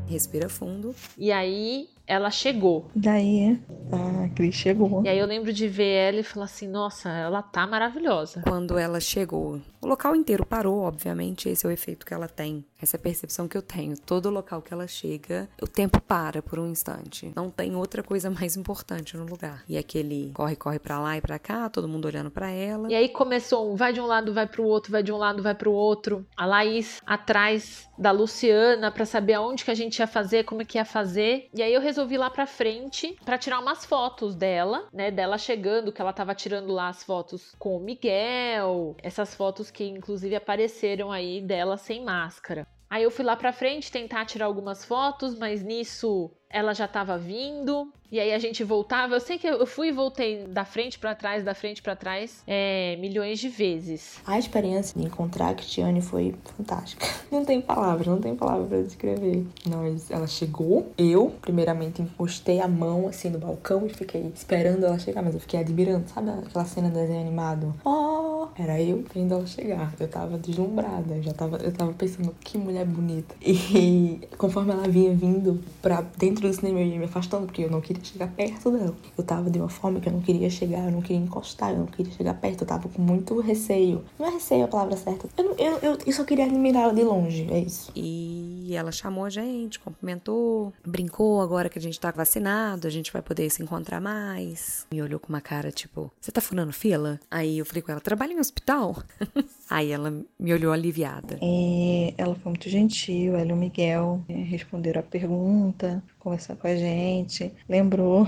Respira 0.07 0.47
fundo. 0.47 0.95
E 1.17 1.31
aí 1.31 1.89
ela 2.07 2.31
chegou. 2.31 2.89
Daí 2.95 3.59
a 3.91 4.29
Cris 4.29 4.55
chegou. 4.55 5.03
E 5.03 5.09
aí 5.09 5.19
eu 5.19 5.27
lembro 5.27 5.51
de 5.51 5.67
ver 5.67 5.91
ela 5.91 6.19
e 6.21 6.23
falar 6.23 6.45
assim: 6.45 6.67
nossa, 6.67 7.09
ela 7.09 7.41
tá 7.43 7.67
maravilhosa. 7.67 8.41
Quando 8.43 8.77
ela 8.77 8.99
chegou, 8.99 9.61
o 9.81 9.87
local 9.87 10.15
inteiro 10.15 10.45
parou, 10.45 10.81
obviamente, 10.81 11.49
esse 11.49 11.65
é 11.65 11.69
o 11.69 11.71
efeito 11.71 12.05
que 12.05 12.13
ela 12.13 12.27
tem. 12.27 12.65
Essa 12.81 12.95
é 12.95 12.99
a 12.99 13.01
percepção 13.01 13.47
que 13.47 13.57
eu 13.57 13.61
tenho. 13.61 13.97
Todo 13.97 14.29
local 14.29 14.61
que 14.61 14.73
ela 14.73 14.87
chega, 14.87 15.49
o 15.61 15.67
tempo 15.67 15.99
para 15.99 16.41
por 16.41 16.59
um 16.59 16.67
instante. 16.67 17.31
Não 17.35 17.49
tem 17.49 17.75
outra 17.75 18.03
coisa 18.03 18.29
mais 18.29 18.55
importante 18.55 19.17
no 19.17 19.25
lugar. 19.25 19.63
E 19.67 19.77
aquele 19.77 20.31
corre, 20.33 20.55
corre 20.55 20.79
para 20.79 20.99
lá 20.99 21.17
e 21.17 21.21
para 21.21 21.39
cá, 21.39 21.69
todo 21.69 21.87
mundo 21.87 22.05
olhando 22.05 22.31
para 22.31 22.49
ela. 22.49 22.91
E 22.91 22.95
aí 22.95 23.09
começou 23.09 23.71
um 23.71 23.75
vai 23.75 23.91
de 23.91 23.99
um 23.99 24.05
lado, 24.05 24.33
vai 24.33 24.47
pro 24.47 24.63
outro, 24.63 24.91
vai 24.91 25.03
de 25.03 25.11
um 25.11 25.17
lado, 25.17 25.43
vai 25.43 25.55
pro 25.55 25.71
outro. 25.71 26.25
A 26.35 26.45
Laís 26.45 27.01
atrás 27.05 27.87
da 27.97 28.11
Luciana 28.11 28.91
para 28.91 29.05
saber 29.05 29.33
aonde 29.33 29.65
que 29.65 29.71
a 29.71 29.75
gente 29.75 29.99
ia 29.99 30.07
fazer, 30.07 30.43
como 30.43 30.61
é 30.61 30.65
que 30.65 30.77
ia 30.77 30.85
fazer. 30.85 31.49
E 31.53 31.61
aí 31.61 31.73
eu 31.73 31.81
resolvi 31.81 31.96
resolvi 31.97 32.15
ir 32.15 32.17
lá 32.19 32.29
pra 32.29 32.45
frente 32.45 33.17
para 33.25 33.39
tirar 33.39 33.59
umas 33.59 33.83
fotos 33.83 34.35
dela, 34.35 34.87
né? 34.93 35.09
Dela 35.09 35.37
chegando, 35.37 35.91
que 35.91 35.99
ela 35.99 36.13
tava 36.13 36.35
tirando 36.35 36.71
lá 36.71 36.89
as 36.89 37.03
fotos 37.03 37.55
com 37.57 37.75
o 37.75 37.79
Miguel, 37.79 38.95
essas 39.01 39.33
fotos 39.33 39.71
que 39.71 39.83
inclusive 39.83 40.35
apareceram 40.35 41.11
aí 41.11 41.41
dela 41.41 41.75
sem 41.75 42.03
máscara. 42.03 42.67
Aí 42.89 43.03
eu 43.03 43.11
fui 43.11 43.25
lá 43.25 43.35
pra 43.35 43.51
frente 43.51 43.91
tentar 43.91 44.25
tirar 44.25 44.45
algumas 44.45 44.85
fotos, 44.85 45.37
mas 45.37 45.61
nisso 45.61 46.31
ela 46.49 46.73
já 46.73 46.87
tava 46.87 47.17
vindo. 47.17 47.91
E 48.11 48.19
aí 48.19 48.33
a 48.33 48.39
gente 48.39 48.63
voltava. 48.63 49.15
Eu 49.15 49.19
sei 49.19 49.37
que 49.37 49.47
eu 49.47 49.65
fui 49.65 49.89
e 49.89 49.91
voltei 49.91 50.45
da 50.47 50.63
frente 50.63 50.97
para 50.97 51.13
trás, 51.13 51.43
da 51.43 51.53
frente 51.53 51.81
para 51.81 51.95
trás, 51.95 52.41
é, 52.47 52.95
milhões 52.97 53.37
de 53.37 53.49
vezes. 53.49 54.21
A 54.25 54.39
experiência 54.39 54.97
de 54.97 55.05
encontrar 55.05 55.49
a 55.49 55.53
Cristiane 55.53 56.01
foi 56.01 56.33
fantástica. 56.55 57.05
Não 57.29 57.43
tem 57.43 57.59
palavras, 57.59 58.07
não 58.07 58.21
tem 58.21 58.33
palavras 58.33 58.69
para 58.69 58.81
descrever. 58.81 59.45
Nós, 59.65 60.09
ela 60.09 60.27
chegou, 60.27 60.93
eu 60.97 61.35
primeiramente 61.41 62.01
encostei 62.01 62.61
a 62.61 62.67
mão 62.69 63.05
assim 63.05 63.29
no 63.29 63.37
balcão 63.37 63.85
e 63.85 63.89
fiquei 63.89 64.31
esperando 64.33 64.85
ela 64.85 64.97
chegar, 64.97 65.21
mas 65.21 65.33
eu 65.33 65.41
fiquei 65.41 65.59
admirando, 65.59 66.07
sabe 66.07 66.29
aquela 66.29 66.63
cena 66.63 66.87
do 66.87 66.93
desenho 66.93 67.19
animado? 67.19 67.75
Oh, 67.83 68.47
era 68.57 68.81
eu 68.81 69.03
vendo 69.13 69.33
ela 69.33 69.45
chegar. 69.45 69.93
Eu 69.99 70.07
tava 70.07 70.37
deslumbrada, 70.37 71.15
eu 71.15 71.23
já 71.23 71.33
tava, 71.33 71.57
eu 71.57 71.73
tava 71.73 71.91
pensando 71.91 72.33
que 72.39 72.57
mulher 72.57 72.85
bonita. 72.85 73.35
E 73.77 74.21
conforme 74.37 74.71
ela 74.71 74.87
vinha 74.87 75.13
vindo 75.13 75.61
para 75.81 76.01
dentro 76.17 76.36
do 76.41 76.53
cinema, 76.53 76.79
eu 76.79 76.87
ia 76.87 76.99
me 76.99 77.05
afastando 77.05 77.45
porque 77.45 77.63
eu 77.63 77.71
não 77.71 77.81
queria 77.81 78.03
chegar 78.03 78.27
perto 78.27 78.71
dela. 78.71 78.95
Eu 79.17 79.23
tava 79.23 79.49
de 79.49 79.59
uma 79.59 79.69
forma 79.69 79.99
que 79.99 80.09
eu 80.09 80.13
não 80.13 80.21
queria 80.21 80.49
chegar, 80.49 80.85
eu 80.85 80.91
não 80.91 81.01
queria 81.01 81.21
encostar, 81.21 81.71
eu 81.71 81.79
não 81.79 81.85
queria 81.85 82.11
chegar 82.13 82.33
perto, 82.35 82.61
eu 82.61 82.67
tava 82.67 82.89
com 82.89 83.01
muito 83.01 83.39
receio. 83.39 84.03
Não 84.17 84.27
é 84.27 84.29
receio 84.31 84.65
a 84.65 84.67
palavra 84.67 84.97
certa. 84.97 85.27
Eu, 85.37 85.55
eu, 85.57 85.77
eu, 85.81 85.97
eu 86.05 86.13
só 86.13 86.23
queria 86.23 86.45
admirar 86.45 86.83
ela 86.83 86.93
de 86.93 87.03
longe, 87.03 87.47
é 87.51 87.59
isso. 87.59 87.91
E 87.95 88.56
ela 88.75 88.91
chamou 88.91 89.25
a 89.25 89.29
gente, 89.29 89.79
cumprimentou, 89.79 90.73
brincou 90.85 91.41
agora 91.41 91.69
que 91.69 91.79
a 91.79 91.81
gente 91.81 91.99
tá 91.99 92.11
vacinado, 92.11 92.87
a 92.87 92.89
gente 92.89 93.11
vai 93.11 93.21
poder 93.21 93.49
se 93.49 93.61
encontrar 93.61 93.99
mais. 93.99 94.85
Me 94.91 95.01
olhou 95.01 95.19
com 95.19 95.29
uma 95.29 95.41
cara 95.41 95.71
tipo, 95.71 96.11
você 96.19 96.31
tá 96.31 96.41
furando 96.41 96.73
fila? 96.73 97.19
Aí 97.29 97.59
eu 97.59 97.65
falei 97.65 97.81
com 97.81 97.91
ela, 97.91 98.01
trabalha 98.01 98.33
em 98.33 98.39
hospital? 98.39 99.01
Aí 99.69 99.91
ela 99.91 100.11
me 100.39 100.53
olhou 100.53 100.71
aliviada. 100.71 101.39
É, 101.41 102.13
ela 102.17 102.35
foi 102.35 102.51
muito 102.51 102.69
gentil, 102.69 103.35
ela 103.35 103.49
e 103.49 103.53
o 103.53 103.55
Miguel 103.55 104.21
é, 104.29 104.33
responderam 104.33 105.01
a 105.01 105.03
pergunta, 105.03 106.03
conversar 106.19 106.55
com 106.55 106.67
a 106.67 106.75
gente. 106.75 107.51
Lembrou 107.67 108.27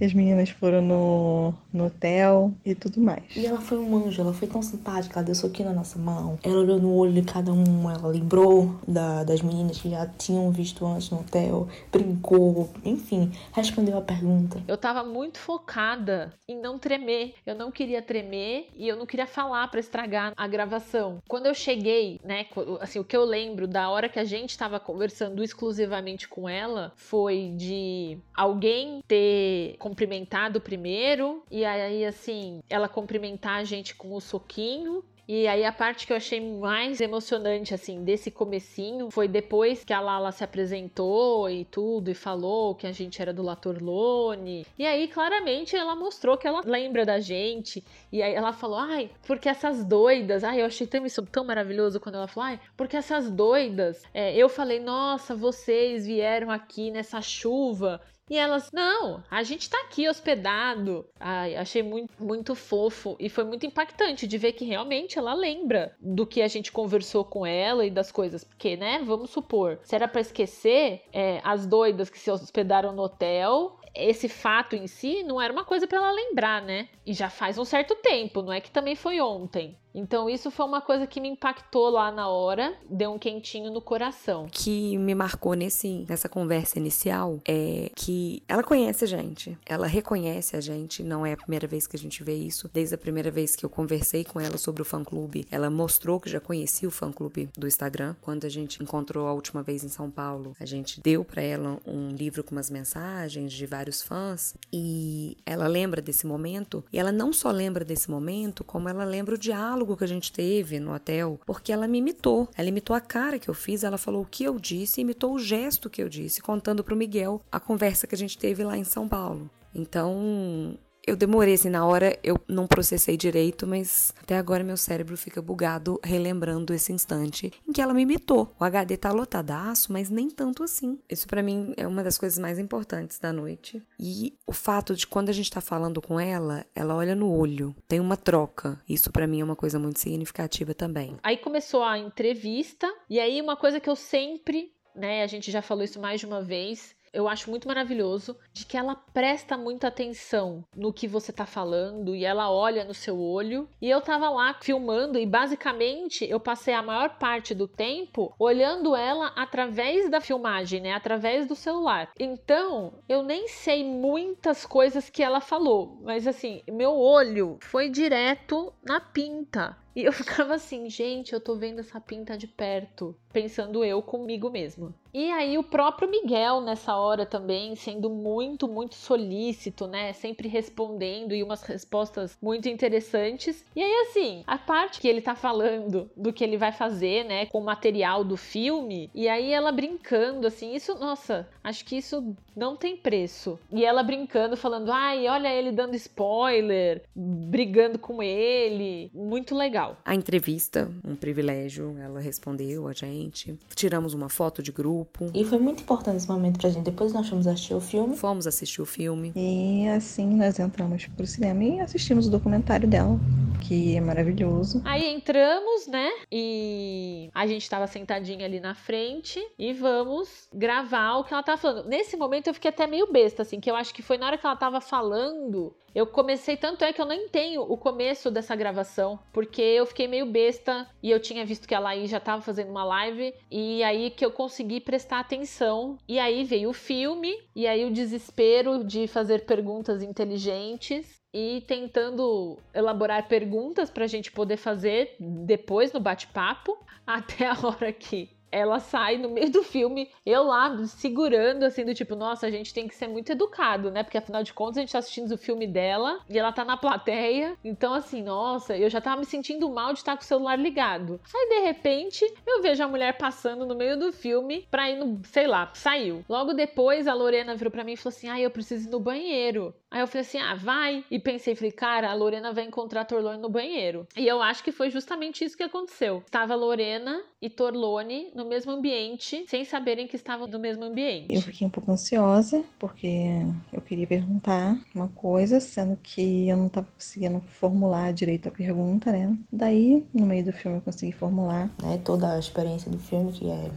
As 0.00 0.12
meninas 0.12 0.50
foram 0.50 0.82
no, 0.82 1.54
no 1.72 1.86
hotel 1.86 2.52
e 2.64 2.74
tudo 2.74 3.00
mais. 3.00 3.24
E 3.36 3.46
ela 3.46 3.60
foi 3.60 3.78
um 3.78 3.96
anjo, 3.96 4.20
ela 4.20 4.32
foi 4.32 4.48
tão 4.48 4.62
simpática, 4.62 5.18
ela 5.18 5.26
deu 5.26 5.34
soquinho 5.34 5.68
na 5.68 5.74
nossa 5.74 5.98
mão. 5.98 6.38
Ela 6.42 6.58
olhou 6.58 6.80
no 6.80 6.94
olho 6.94 7.12
de 7.12 7.22
cada 7.22 7.52
um, 7.52 7.90
ela 7.90 8.08
lembrou 8.08 8.78
da, 8.86 9.24
das 9.24 9.40
meninas 9.40 9.80
que 9.80 9.90
já 9.90 10.06
tinham 10.06 10.50
visto 10.50 10.84
antes 10.86 11.10
no 11.10 11.20
hotel, 11.20 11.68
brincou, 11.92 12.70
enfim, 12.84 13.32
respondeu 13.52 13.98
a 13.98 14.02
pergunta. 14.02 14.62
Eu 14.66 14.76
tava 14.76 15.04
muito 15.04 15.38
focada 15.38 16.32
em 16.48 16.60
não 16.60 16.78
tremer. 16.78 17.34
Eu 17.46 17.54
não 17.54 17.70
queria 17.70 18.02
tremer 18.02 18.68
e 18.76 18.88
eu 18.88 18.96
não 18.96 19.06
queria 19.06 19.26
falar 19.26 19.68
para 19.68 19.80
estragar 19.80 20.32
a 20.36 20.46
gravação. 20.46 21.22
Quando 21.28 21.46
eu 21.46 21.54
cheguei, 21.54 22.20
né, 22.24 22.46
assim, 22.80 22.98
o 22.98 23.04
que 23.04 23.16
eu 23.16 23.24
lembro 23.24 23.66
da 23.66 23.88
hora 23.88 24.08
que 24.08 24.18
a 24.18 24.24
gente 24.24 24.56
tava 24.56 24.78
conversando 24.78 25.42
exclusivamente 25.42 26.28
com 26.28 26.48
ela 26.48 26.92
foi 26.96 27.52
de 27.56 28.18
alguém 28.34 29.02
ter 29.06 29.76
cumprimentado 29.84 30.62
primeiro 30.62 31.44
e 31.50 31.62
aí 31.62 32.06
assim, 32.06 32.62
ela 32.70 32.88
cumprimentar 32.88 33.56
a 33.56 33.64
gente 33.64 33.94
com 33.94 34.14
o 34.14 34.20
soquinho 34.20 35.04
e 35.26 35.48
aí 35.48 35.64
a 35.64 35.72
parte 35.72 36.06
que 36.06 36.12
eu 36.12 36.18
achei 36.18 36.38
mais 36.38 37.00
emocionante 37.00 37.72
assim 37.72 38.04
desse 38.04 38.30
comecinho 38.30 39.10
foi 39.10 39.26
depois 39.26 39.82
que 39.82 39.92
a 39.92 40.00
Lala 40.00 40.30
se 40.32 40.44
apresentou 40.44 41.48
e 41.48 41.64
tudo 41.64 42.10
e 42.10 42.14
falou 42.14 42.74
que 42.74 42.86
a 42.86 42.92
gente 42.92 43.20
era 43.22 43.32
do 43.32 43.42
Lator 43.42 43.82
Lone. 43.82 44.66
E 44.78 44.86
aí 44.86 45.08
claramente 45.08 45.74
ela 45.74 45.96
mostrou 45.96 46.36
que 46.36 46.46
ela 46.46 46.60
lembra 46.62 47.06
da 47.06 47.20
gente. 47.20 47.82
E 48.12 48.22
aí 48.22 48.34
ela 48.34 48.52
falou: 48.52 48.78
"Ai, 48.78 49.10
porque 49.26 49.48
essas 49.48 49.82
doidas". 49.82 50.44
Ai, 50.44 50.60
eu 50.60 50.66
achei 50.66 50.86
tão 50.86 51.06
isso 51.06 51.22
tão 51.22 51.44
maravilhoso 51.44 51.98
quando 51.98 52.16
ela 52.16 52.28
falou: 52.28 52.50
"Ai, 52.50 52.60
porque 52.76 52.96
essas 52.96 53.30
doidas". 53.30 54.02
É, 54.12 54.36
eu 54.36 54.48
falei: 54.50 54.78
"Nossa, 54.78 55.34
vocês 55.34 56.06
vieram 56.06 56.50
aqui 56.50 56.90
nessa 56.90 57.22
chuva 57.22 57.98
e 58.28 58.38
elas, 58.38 58.70
não, 58.72 59.22
a 59.30 59.42
gente 59.42 59.68
tá 59.68 59.78
aqui 59.82 60.08
hospedado. 60.08 61.06
Ai, 61.20 61.56
achei 61.56 61.82
muito, 61.82 62.12
muito 62.22 62.54
fofo 62.54 63.16
e 63.20 63.28
foi 63.28 63.44
muito 63.44 63.66
impactante 63.66 64.26
de 64.26 64.38
ver 64.38 64.52
que 64.52 64.64
realmente 64.64 65.18
ela 65.18 65.34
lembra 65.34 65.94
do 66.00 66.26
que 66.26 66.40
a 66.40 66.48
gente 66.48 66.72
conversou 66.72 67.24
com 67.24 67.44
ela 67.44 67.84
e 67.84 67.90
das 67.90 68.10
coisas. 68.10 68.42
Porque, 68.42 68.76
né, 68.76 69.02
vamos 69.04 69.30
supor, 69.30 69.78
se 69.82 69.94
era 69.94 70.08
para 70.08 70.22
esquecer 70.22 71.02
é, 71.12 71.40
as 71.44 71.66
doidas 71.66 72.08
que 72.08 72.18
se 72.18 72.30
hospedaram 72.30 72.92
no 72.92 73.02
hotel, 73.02 73.78
esse 73.94 74.28
fato 74.28 74.74
em 74.74 74.86
si 74.86 75.22
não 75.22 75.40
era 75.40 75.52
uma 75.52 75.64
coisa 75.64 75.86
para 75.86 75.98
ela 75.98 76.10
lembrar, 76.10 76.62
né? 76.62 76.88
E 77.06 77.12
já 77.12 77.30
faz 77.30 77.58
um 77.58 77.64
certo 77.64 77.94
tempo, 77.96 78.42
não 78.42 78.52
é 78.52 78.60
que 78.60 78.70
também 78.70 78.96
foi 78.96 79.20
ontem. 79.20 79.78
Então 79.94 80.28
isso 80.28 80.50
foi 80.50 80.66
uma 80.66 80.80
coisa 80.80 81.06
que 81.06 81.20
me 81.20 81.28
impactou 81.28 81.88
lá 81.88 82.10
na 82.10 82.28
hora, 82.28 82.74
deu 82.90 83.12
um 83.12 83.18
quentinho 83.18 83.70
no 83.70 83.80
coração. 83.80 84.48
Que 84.50 84.98
me 84.98 85.14
marcou 85.14 85.54
nesse, 85.54 86.04
nessa 86.08 86.28
conversa 86.28 86.78
inicial 86.78 87.40
é 87.46 87.90
que 87.94 88.42
ela 88.48 88.62
conhece 88.62 89.04
a 89.04 89.06
gente, 89.06 89.56
ela 89.64 89.86
reconhece 89.86 90.56
a 90.56 90.60
gente, 90.60 91.02
não 91.02 91.24
é 91.24 91.34
a 91.34 91.36
primeira 91.36 91.66
vez 91.66 91.86
que 91.86 91.96
a 91.96 91.98
gente 91.98 92.24
vê 92.24 92.34
isso. 92.34 92.68
Desde 92.72 92.96
a 92.96 92.98
primeira 92.98 93.30
vez 93.30 93.54
que 93.54 93.64
eu 93.64 93.70
conversei 93.70 94.24
com 94.24 94.40
ela 94.40 94.58
sobre 94.58 94.82
o 94.82 94.84
fã-clube, 94.84 95.46
ela 95.50 95.70
mostrou 95.70 96.18
que 96.18 96.28
já 96.28 96.40
conhecia 96.40 96.88
o 96.88 96.92
fã-clube 96.92 97.48
do 97.56 97.68
Instagram. 97.68 98.16
Quando 98.20 98.44
a 98.44 98.48
gente 98.48 98.82
encontrou 98.82 99.28
a 99.28 99.32
última 99.32 99.62
vez 99.62 99.84
em 99.84 99.88
São 99.88 100.10
Paulo, 100.10 100.56
a 100.58 100.66
gente 100.66 101.00
deu 101.00 101.24
para 101.24 101.42
ela 101.42 101.78
um 101.86 102.08
livro 102.08 102.42
com 102.42 102.56
umas 102.56 102.68
mensagens 102.68 103.52
de 103.52 103.66
vários 103.66 104.02
fãs 104.02 104.54
e 104.72 105.36
ela 105.46 105.68
lembra 105.68 106.02
desse 106.02 106.26
momento. 106.26 106.84
E 106.92 106.98
ela 106.98 107.12
não 107.12 107.32
só 107.32 107.50
lembra 107.50 107.84
desse 107.84 108.10
momento, 108.10 108.64
como 108.64 108.88
ela 108.88 109.04
lembra 109.04 109.34
o 109.34 109.38
diálogo 109.38 109.83
diálogo 109.84 109.96
que 109.96 110.04
a 110.04 110.08
gente 110.08 110.32
teve 110.32 110.80
no 110.80 110.94
hotel, 110.94 111.38
porque 111.46 111.72
ela 111.72 111.86
me 111.86 111.98
imitou. 111.98 112.48
Ela 112.56 112.68
imitou 112.68 112.96
a 112.96 113.00
cara 113.00 113.38
que 113.38 113.48
eu 113.48 113.54
fiz, 113.54 113.84
ela 113.84 113.98
falou 113.98 114.22
o 114.22 114.26
que 114.26 114.42
eu 114.42 114.58
disse, 114.58 115.02
imitou 115.02 115.34
o 115.34 115.38
gesto 115.38 115.90
que 115.90 116.02
eu 116.02 116.08
disse, 116.08 116.40
contando 116.40 116.82
pro 116.82 116.96
Miguel 116.96 117.40
a 117.52 117.60
conversa 117.60 118.06
que 118.06 118.14
a 118.14 118.18
gente 118.18 118.38
teve 118.38 118.64
lá 118.64 118.76
em 118.76 118.84
São 118.84 119.06
Paulo. 119.06 119.50
Então, 119.74 120.78
eu 121.06 121.16
demorei, 121.16 121.54
assim, 121.54 121.70
na 121.70 121.86
hora 121.86 122.18
eu 122.22 122.40
não 122.48 122.66
processei 122.66 123.16
direito, 123.16 123.66
mas 123.66 124.12
até 124.20 124.36
agora 124.36 124.64
meu 124.64 124.76
cérebro 124.76 125.16
fica 125.16 125.42
bugado 125.42 126.00
relembrando 126.02 126.72
esse 126.72 126.92
instante 126.92 127.52
em 127.68 127.72
que 127.72 127.80
ela 127.80 127.94
me 127.94 128.02
imitou. 128.02 128.54
O 128.58 128.64
HD 128.64 128.96
tá 128.96 129.12
lotadaço, 129.12 129.92
mas 129.92 130.10
nem 130.10 130.30
tanto 130.30 130.62
assim. 130.62 130.98
Isso 131.08 131.26
para 131.26 131.42
mim 131.42 131.74
é 131.76 131.86
uma 131.86 132.02
das 132.02 132.18
coisas 132.18 132.38
mais 132.38 132.58
importantes 132.58 133.18
da 133.18 133.32
noite. 133.32 133.82
E 133.98 134.34
o 134.46 134.52
fato 134.52 134.94
de 134.94 135.06
quando 135.06 135.28
a 135.28 135.32
gente 135.32 135.50
tá 135.50 135.60
falando 135.60 136.00
com 136.00 136.18
ela, 136.18 136.64
ela 136.74 136.94
olha 136.94 137.14
no 137.14 137.30
olho, 137.30 137.74
tem 137.86 138.00
uma 138.00 138.16
troca. 138.16 138.80
Isso 138.88 139.10
para 139.10 139.26
mim 139.26 139.40
é 139.40 139.44
uma 139.44 139.56
coisa 139.56 139.78
muito 139.78 140.00
significativa 140.00 140.74
também. 140.74 141.16
Aí 141.22 141.36
começou 141.36 141.82
a 141.82 141.98
entrevista, 141.98 142.92
e 143.08 143.20
aí 143.20 143.40
uma 143.40 143.56
coisa 143.56 143.80
que 143.80 143.88
eu 143.88 143.96
sempre, 143.96 144.72
né, 144.94 145.22
a 145.22 145.26
gente 145.26 145.50
já 145.50 145.62
falou 145.62 145.84
isso 145.84 146.00
mais 146.00 146.20
de 146.20 146.26
uma 146.26 146.42
vez, 146.42 146.93
eu 147.14 147.28
acho 147.28 147.48
muito 147.48 147.68
maravilhoso 147.68 148.36
de 148.52 148.66
que 148.66 148.76
ela 148.76 148.94
presta 148.94 149.56
muita 149.56 149.86
atenção 149.86 150.64
no 150.76 150.92
que 150.92 151.06
você 151.06 151.32
tá 151.32 151.46
falando 151.46 152.14
e 152.14 152.24
ela 152.24 152.50
olha 152.50 152.84
no 152.84 152.92
seu 152.92 153.18
olho. 153.18 153.68
E 153.80 153.88
eu 153.88 154.00
tava 154.00 154.28
lá 154.28 154.54
filmando 154.60 155.18
e 155.18 155.24
basicamente 155.24 156.28
eu 156.28 156.40
passei 156.40 156.74
a 156.74 156.82
maior 156.82 157.16
parte 157.18 157.54
do 157.54 157.68
tempo 157.68 158.34
olhando 158.38 158.96
ela 158.96 159.28
através 159.36 160.10
da 160.10 160.20
filmagem, 160.20 160.80
né? 160.80 160.92
Através 160.92 161.46
do 161.46 161.54
celular. 161.54 162.10
Então, 162.18 162.94
eu 163.08 163.22
nem 163.22 163.46
sei 163.46 163.84
muitas 163.84 164.66
coisas 164.66 165.08
que 165.08 165.22
ela 165.22 165.40
falou, 165.40 165.98
mas 166.02 166.26
assim, 166.26 166.62
meu 166.68 166.92
olho 166.92 167.58
foi 167.60 167.88
direto 167.88 168.72
na 168.82 169.00
pinta. 169.00 169.76
E 169.94 170.04
eu 170.04 170.12
ficava 170.12 170.54
assim, 170.54 170.88
gente, 170.90 171.32
eu 171.32 171.40
tô 171.40 171.54
vendo 171.54 171.80
essa 171.80 172.00
pinta 172.00 172.36
de 172.36 172.46
perto, 172.46 173.16
pensando 173.32 173.84
eu 173.84 174.02
comigo 174.02 174.50
mesma. 174.50 174.94
E 175.12 175.30
aí 175.30 175.56
o 175.56 175.62
próprio 175.62 176.10
Miguel 176.10 176.60
nessa 176.60 176.96
hora 176.96 177.24
também 177.24 177.76
sendo 177.76 178.10
muito, 178.10 178.66
muito 178.66 178.96
solícito, 178.96 179.86
né? 179.86 180.12
Sempre 180.12 180.48
respondendo 180.48 181.32
e 181.32 181.42
umas 181.42 181.62
respostas 181.62 182.36
muito 182.42 182.68
interessantes. 182.68 183.64
E 183.76 183.80
aí 183.82 184.08
assim, 184.08 184.42
a 184.44 184.58
parte 184.58 185.00
que 185.00 185.06
ele 185.06 185.20
tá 185.20 185.36
falando 185.36 186.10
do 186.16 186.32
que 186.32 186.42
ele 186.42 186.56
vai 186.56 186.72
fazer, 186.72 187.24
né, 187.24 187.46
com 187.46 187.60
o 187.60 187.64
material 187.64 188.24
do 188.24 188.36
filme, 188.36 189.08
e 189.14 189.28
aí 189.28 189.52
ela 189.52 189.70
brincando 189.70 190.48
assim, 190.48 190.74
isso, 190.74 190.98
nossa, 190.98 191.48
acho 191.62 191.84
que 191.84 191.96
isso 191.96 192.34
não 192.56 192.74
tem 192.74 192.96
preço. 192.96 193.58
E 193.70 193.84
ela 193.84 194.02
brincando 194.02 194.56
falando: 194.56 194.90
"Ai, 194.90 195.28
olha 195.28 195.52
ele 195.52 195.70
dando 195.70 195.94
spoiler, 195.94 197.04
brigando 197.14 197.98
com 197.98 198.20
ele". 198.22 199.10
Muito 199.14 199.54
legal. 199.54 199.83
A 200.04 200.14
entrevista, 200.14 200.90
um 201.04 201.14
privilégio, 201.16 201.96
ela 201.98 202.20
respondeu 202.20 202.86
a 202.88 202.92
gente. 202.92 203.58
Tiramos 203.74 204.14
uma 204.14 204.28
foto 204.28 204.62
de 204.62 204.72
grupo. 204.72 205.30
E 205.34 205.44
foi 205.44 205.58
muito 205.58 205.82
importante 205.82 206.16
esse 206.16 206.28
momento 206.28 206.58
pra 206.58 206.70
gente. 206.70 206.84
Depois 206.84 207.12
nós 207.12 207.28
fomos 207.28 207.46
assistir 207.46 207.74
o 207.74 207.80
filme. 207.80 208.16
Fomos 208.16 208.46
assistir 208.46 208.80
o 208.80 208.86
filme. 208.86 209.32
E 209.34 209.88
assim 209.88 210.26
nós 210.36 210.58
entramos 210.58 211.06
pro 211.06 211.26
cinema 211.26 211.64
e 211.64 211.80
assistimos 211.80 212.26
o 212.26 212.30
documentário 212.30 212.88
dela, 212.88 213.18
que 213.62 213.96
é 213.96 214.00
maravilhoso. 214.00 214.82
Aí 214.84 215.06
entramos, 215.08 215.86
né? 215.86 216.10
E 216.30 217.30
a 217.34 217.46
gente 217.46 217.68
tava 217.68 217.86
sentadinha 217.86 218.44
ali 218.44 218.60
na 218.60 218.74
frente 218.74 219.40
e 219.58 219.72
vamos 219.72 220.48
gravar 220.52 221.16
o 221.16 221.24
que 221.24 221.32
ela 221.32 221.42
tava 221.42 221.58
falando. 221.58 221.88
Nesse 221.88 222.16
momento 222.16 222.48
eu 222.48 222.54
fiquei 222.54 222.70
até 222.70 222.86
meio 222.86 223.10
besta, 223.10 223.42
assim, 223.42 223.60
que 223.60 223.70
eu 223.70 223.76
acho 223.76 223.94
que 223.94 224.02
foi 224.02 224.18
na 224.18 224.26
hora 224.26 224.38
que 224.38 224.46
ela 224.46 224.56
tava 224.56 224.80
falando 224.80 225.74
eu 225.94 226.06
comecei, 226.08 226.56
tanto 226.56 226.82
é 226.82 226.92
que 226.92 227.00
eu 227.00 227.06
nem 227.06 227.28
tenho 227.28 227.62
o 227.62 227.76
começo 227.76 228.30
dessa 228.30 228.56
gravação, 228.56 229.18
porque 229.32 229.62
eu 229.62 229.86
fiquei 229.86 230.08
meio 230.08 230.26
besta 230.26 230.88
e 231.00 231.10
eu 231.10 231.20
tinha 231.20 231.46
visto 231.46 231.68
que 231.68 231.74
a 231.74 231.78
Laís 231.78 232.10
já 232.10 232.18
tava 232.18 232.42
fazendo 232.42 232.70
uma 232.70 232.84
live, 232.84 233.32
e 233.48 233.82
aí 233.84 234.10
que 234.10 234.24
eu 234.24 234.32
consegui 234.32 234.80
prestar 234.80 235.20
atenção. 235.20 235.96
E 236.08 236.18
aí 236.18 236.42
veio 236.42 236.70
o 236.70 236.74
filme, 236.74 237.32
e 237.54 237.66
aí 237.66 237.84
o 237.84 237.92
desespero 237.92 238.82
de 238.82 239.06
fazer 239.06 239.46
perguntas 239.46 240.02
inteligentes 240.02 241.22
e 241.34 241.64
tentando 241.66 242.56
elaborar 242.72 243.26
perguntas 243.26 243.90
para 243.90 244.04
a 244.04 244.08
gente 244.08 244.30
poder 244.30 244.56
fazer 244.56 245.16
depois 245.18 245.92
no 245.92 245.98
bate-papo, 245.98 246.78
até 247.04 247.48
a 247.48 247.58
hora 247.60 247.92
que 247.92 248.30
ela 248.54 248.78
sai 248.78 249.18
no 249.18 249.28
meio 249.28 249.50
do 249.50 249.64
filme, 249.64 250.08
eu 250.24 250.44
lá 250.44 250.86
segurando, 250.86 251.64
assim, 251.64 251.84
do 251.84 251.92
tipo, 251.92 252.14
nossa, 252.14 252.46
a 252.46 252.50
gente 252.50 252.72
tem 252.72 252.86
que 252.86 252.94
ser 252.94 253.08
muito 253.08 253.32
educado, 253.32 253.90
né? 253.90 254.04
Porque 254.04 254.16
afinal 254.16 254.44
de 254.44 254.52
contas 254.52 254.78
a 254.78 254.80
gente 254.82 254.92
tá 254.92 255.00
assistindo 255.00 255.32
o 255.32 255.38
filme 255.38 255.66
dela 255.66 256.20
e 256.30 256.38
ela 256.38 256.52
tá 256.52 256.64
na 256.64 256.76
plateia. 256.76 257.56
Então, 257.64 257.92
assim, 257.92 258.22
nossa, 258.22 258.76
eu 258.76 258.88
já 258.88 259.00
tava 259.00 259.18
me 259.18 259.26
sentindo 259.26 259.68
mal 259.68 259.92
de 259.92 259.98
estar 259.98 260.16
com 260.16 260.22
o 260.22 260.24
celular 260.24 260.56
ligado. 260.56 261.20
Aí, 261.34 261.48
de 261.48 261.66
repente, 261.66 262.24
eu 262.46 262.62
vejo 262.62 262.80
a 262.84 262.86
mulher 262.86 263.18
passando 263.18 263.66
no 263.66 263.74
meio 263.74 263.98
do 263.98 264.12
filme 264.12 264.68
pra 264.70 264.88
ir 264.88 264.98
no, 264.98 265.20
sei 265.24 265.48
lá, 265.48 265.72
saiu. 265.74 266.24
Logo 266.28 266.54
depois, 266.54 267.08
a 267.08 267.14
Lorena 267.14 267.56
virou 267.56 267.72
pra 267.72 267.82
mim 267.82 267.94
e 267.94 267.96
falou 267.96 268.16
assim: 268.16 268.28
ah, 268.28 268.40
eu 268.40 268.50
preciso 268.50 268.88
ir 268.88 268.92
no 268.92 269.00
banheiro. 269.00 269.74
Aí 269.94 270.00
eu 270.00 270.08
falei 270.08 270.22
assim: 270.22 270.38
ah, 270.38 270.56
vai. 270.56 271.04
E 271.08 271.20
pensei, 271.20 271.54
falei, 271.54 271.70
cara, 271.70 272.10
a 272.10 272.14
Lorena 272.14 272.52
vai 272.52 272.64
encontrar 272.64 273.02
a 273.02 273.04
Torlone 273.04 273.40
no 273.40 273.48
banheiro. 273.48 274.08
E 274.16 274.26
eu 274.26 274.42
acho 274.42 274.64
que 274.64 274.72
foi 274.72 274.90
justamente 274.90 275.44
isso 275.44 275.56
que 275.56 275.62
aconteceu. 275.62 276.20
Estava 276.26 276.56
Lorena 276.56 277.22
e 277.40 277.48
Torlone 277.48 278.32
no 278.34 278.44
mesmo 278.44 278.72
ambiente, 278.72 279.44
sem 279.46 279.64
saberem 279.64 280.08
que 280.08 280.16
estavam 280.16 280.48
no 280.48 280.58
mesmo 280.58 280.82
ambiente. 280.82 281.32
Eu 281.32 281.40
fiquei 281.40 281.64
um 281.64 281.70
pouco 281.70 281.92
ansiosa, 281.92 282.64
porque 282.76 283.28
eu 283.72 283.80
queria 283.80 284.04
perguntar 284.04 284.76
uma 284.92 285.06
coisa, 285.06 285.60
sendo 285.60 285.96
que 286.02 286.48
eu 286.48 286.56
não 286.56 286.66
estava 286.66 286.88
conseguindo 286.92 287.40
formular 287.40 288.12
direito 288.12 288.48
a 288.48 288.50
pergunta, 288.50 289.12
né? 289.12 289.38
Daí, 289.52 290.04
no 290.12 290.26
meio 290.26 290.44
do 290.44 290.52
filme, 290.52 290.78
eu 290.78 290.82
consegui 290.82 291.12
formular. 291.12 291.70
Né, 291.80 292.00
toda 292.04 292.34
a 292.34 292.38
experiência 292.40 292.90
do 292.90 292.98
filme, 292.98 293.32
que 293.32 293.48
é 293.48 293.70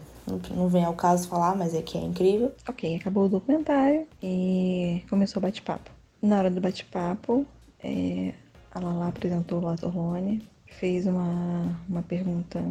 não 0.54 0.68
vem 0.68 0.84
ao 0.84 0.94
caso 0.94 1.28
falar, 1.28 1.56
mas 1.56 1.74
é 1.74 1.82
que 1.82 1.98
é 1.98 2.02
incrível. 2.02 2.52
Ok, 2.68 2.96
acabou 2.96 3.26
o 3.26 3.30
documentário 3.30 4.06
e 4.22 5.02
começou 5.10 5.40
o 5.40 5.44
bate-papo. 5.44 5.97
Na 6.22 6.40
hora 6.40 6.50
do 6.50 6.60
bate-papo, 6.60 7.46
é, 7.84 8.34
a 8.72 8.80
Lala 8.80 9.08
apresentou 9.08 9.60
o 9.60 9.66
Latorlone, 9.66 10.48
fez 10.66 11.06
uma, 11.06 11.80
uma 11.88 12.02
pergunta, 12.02 12.64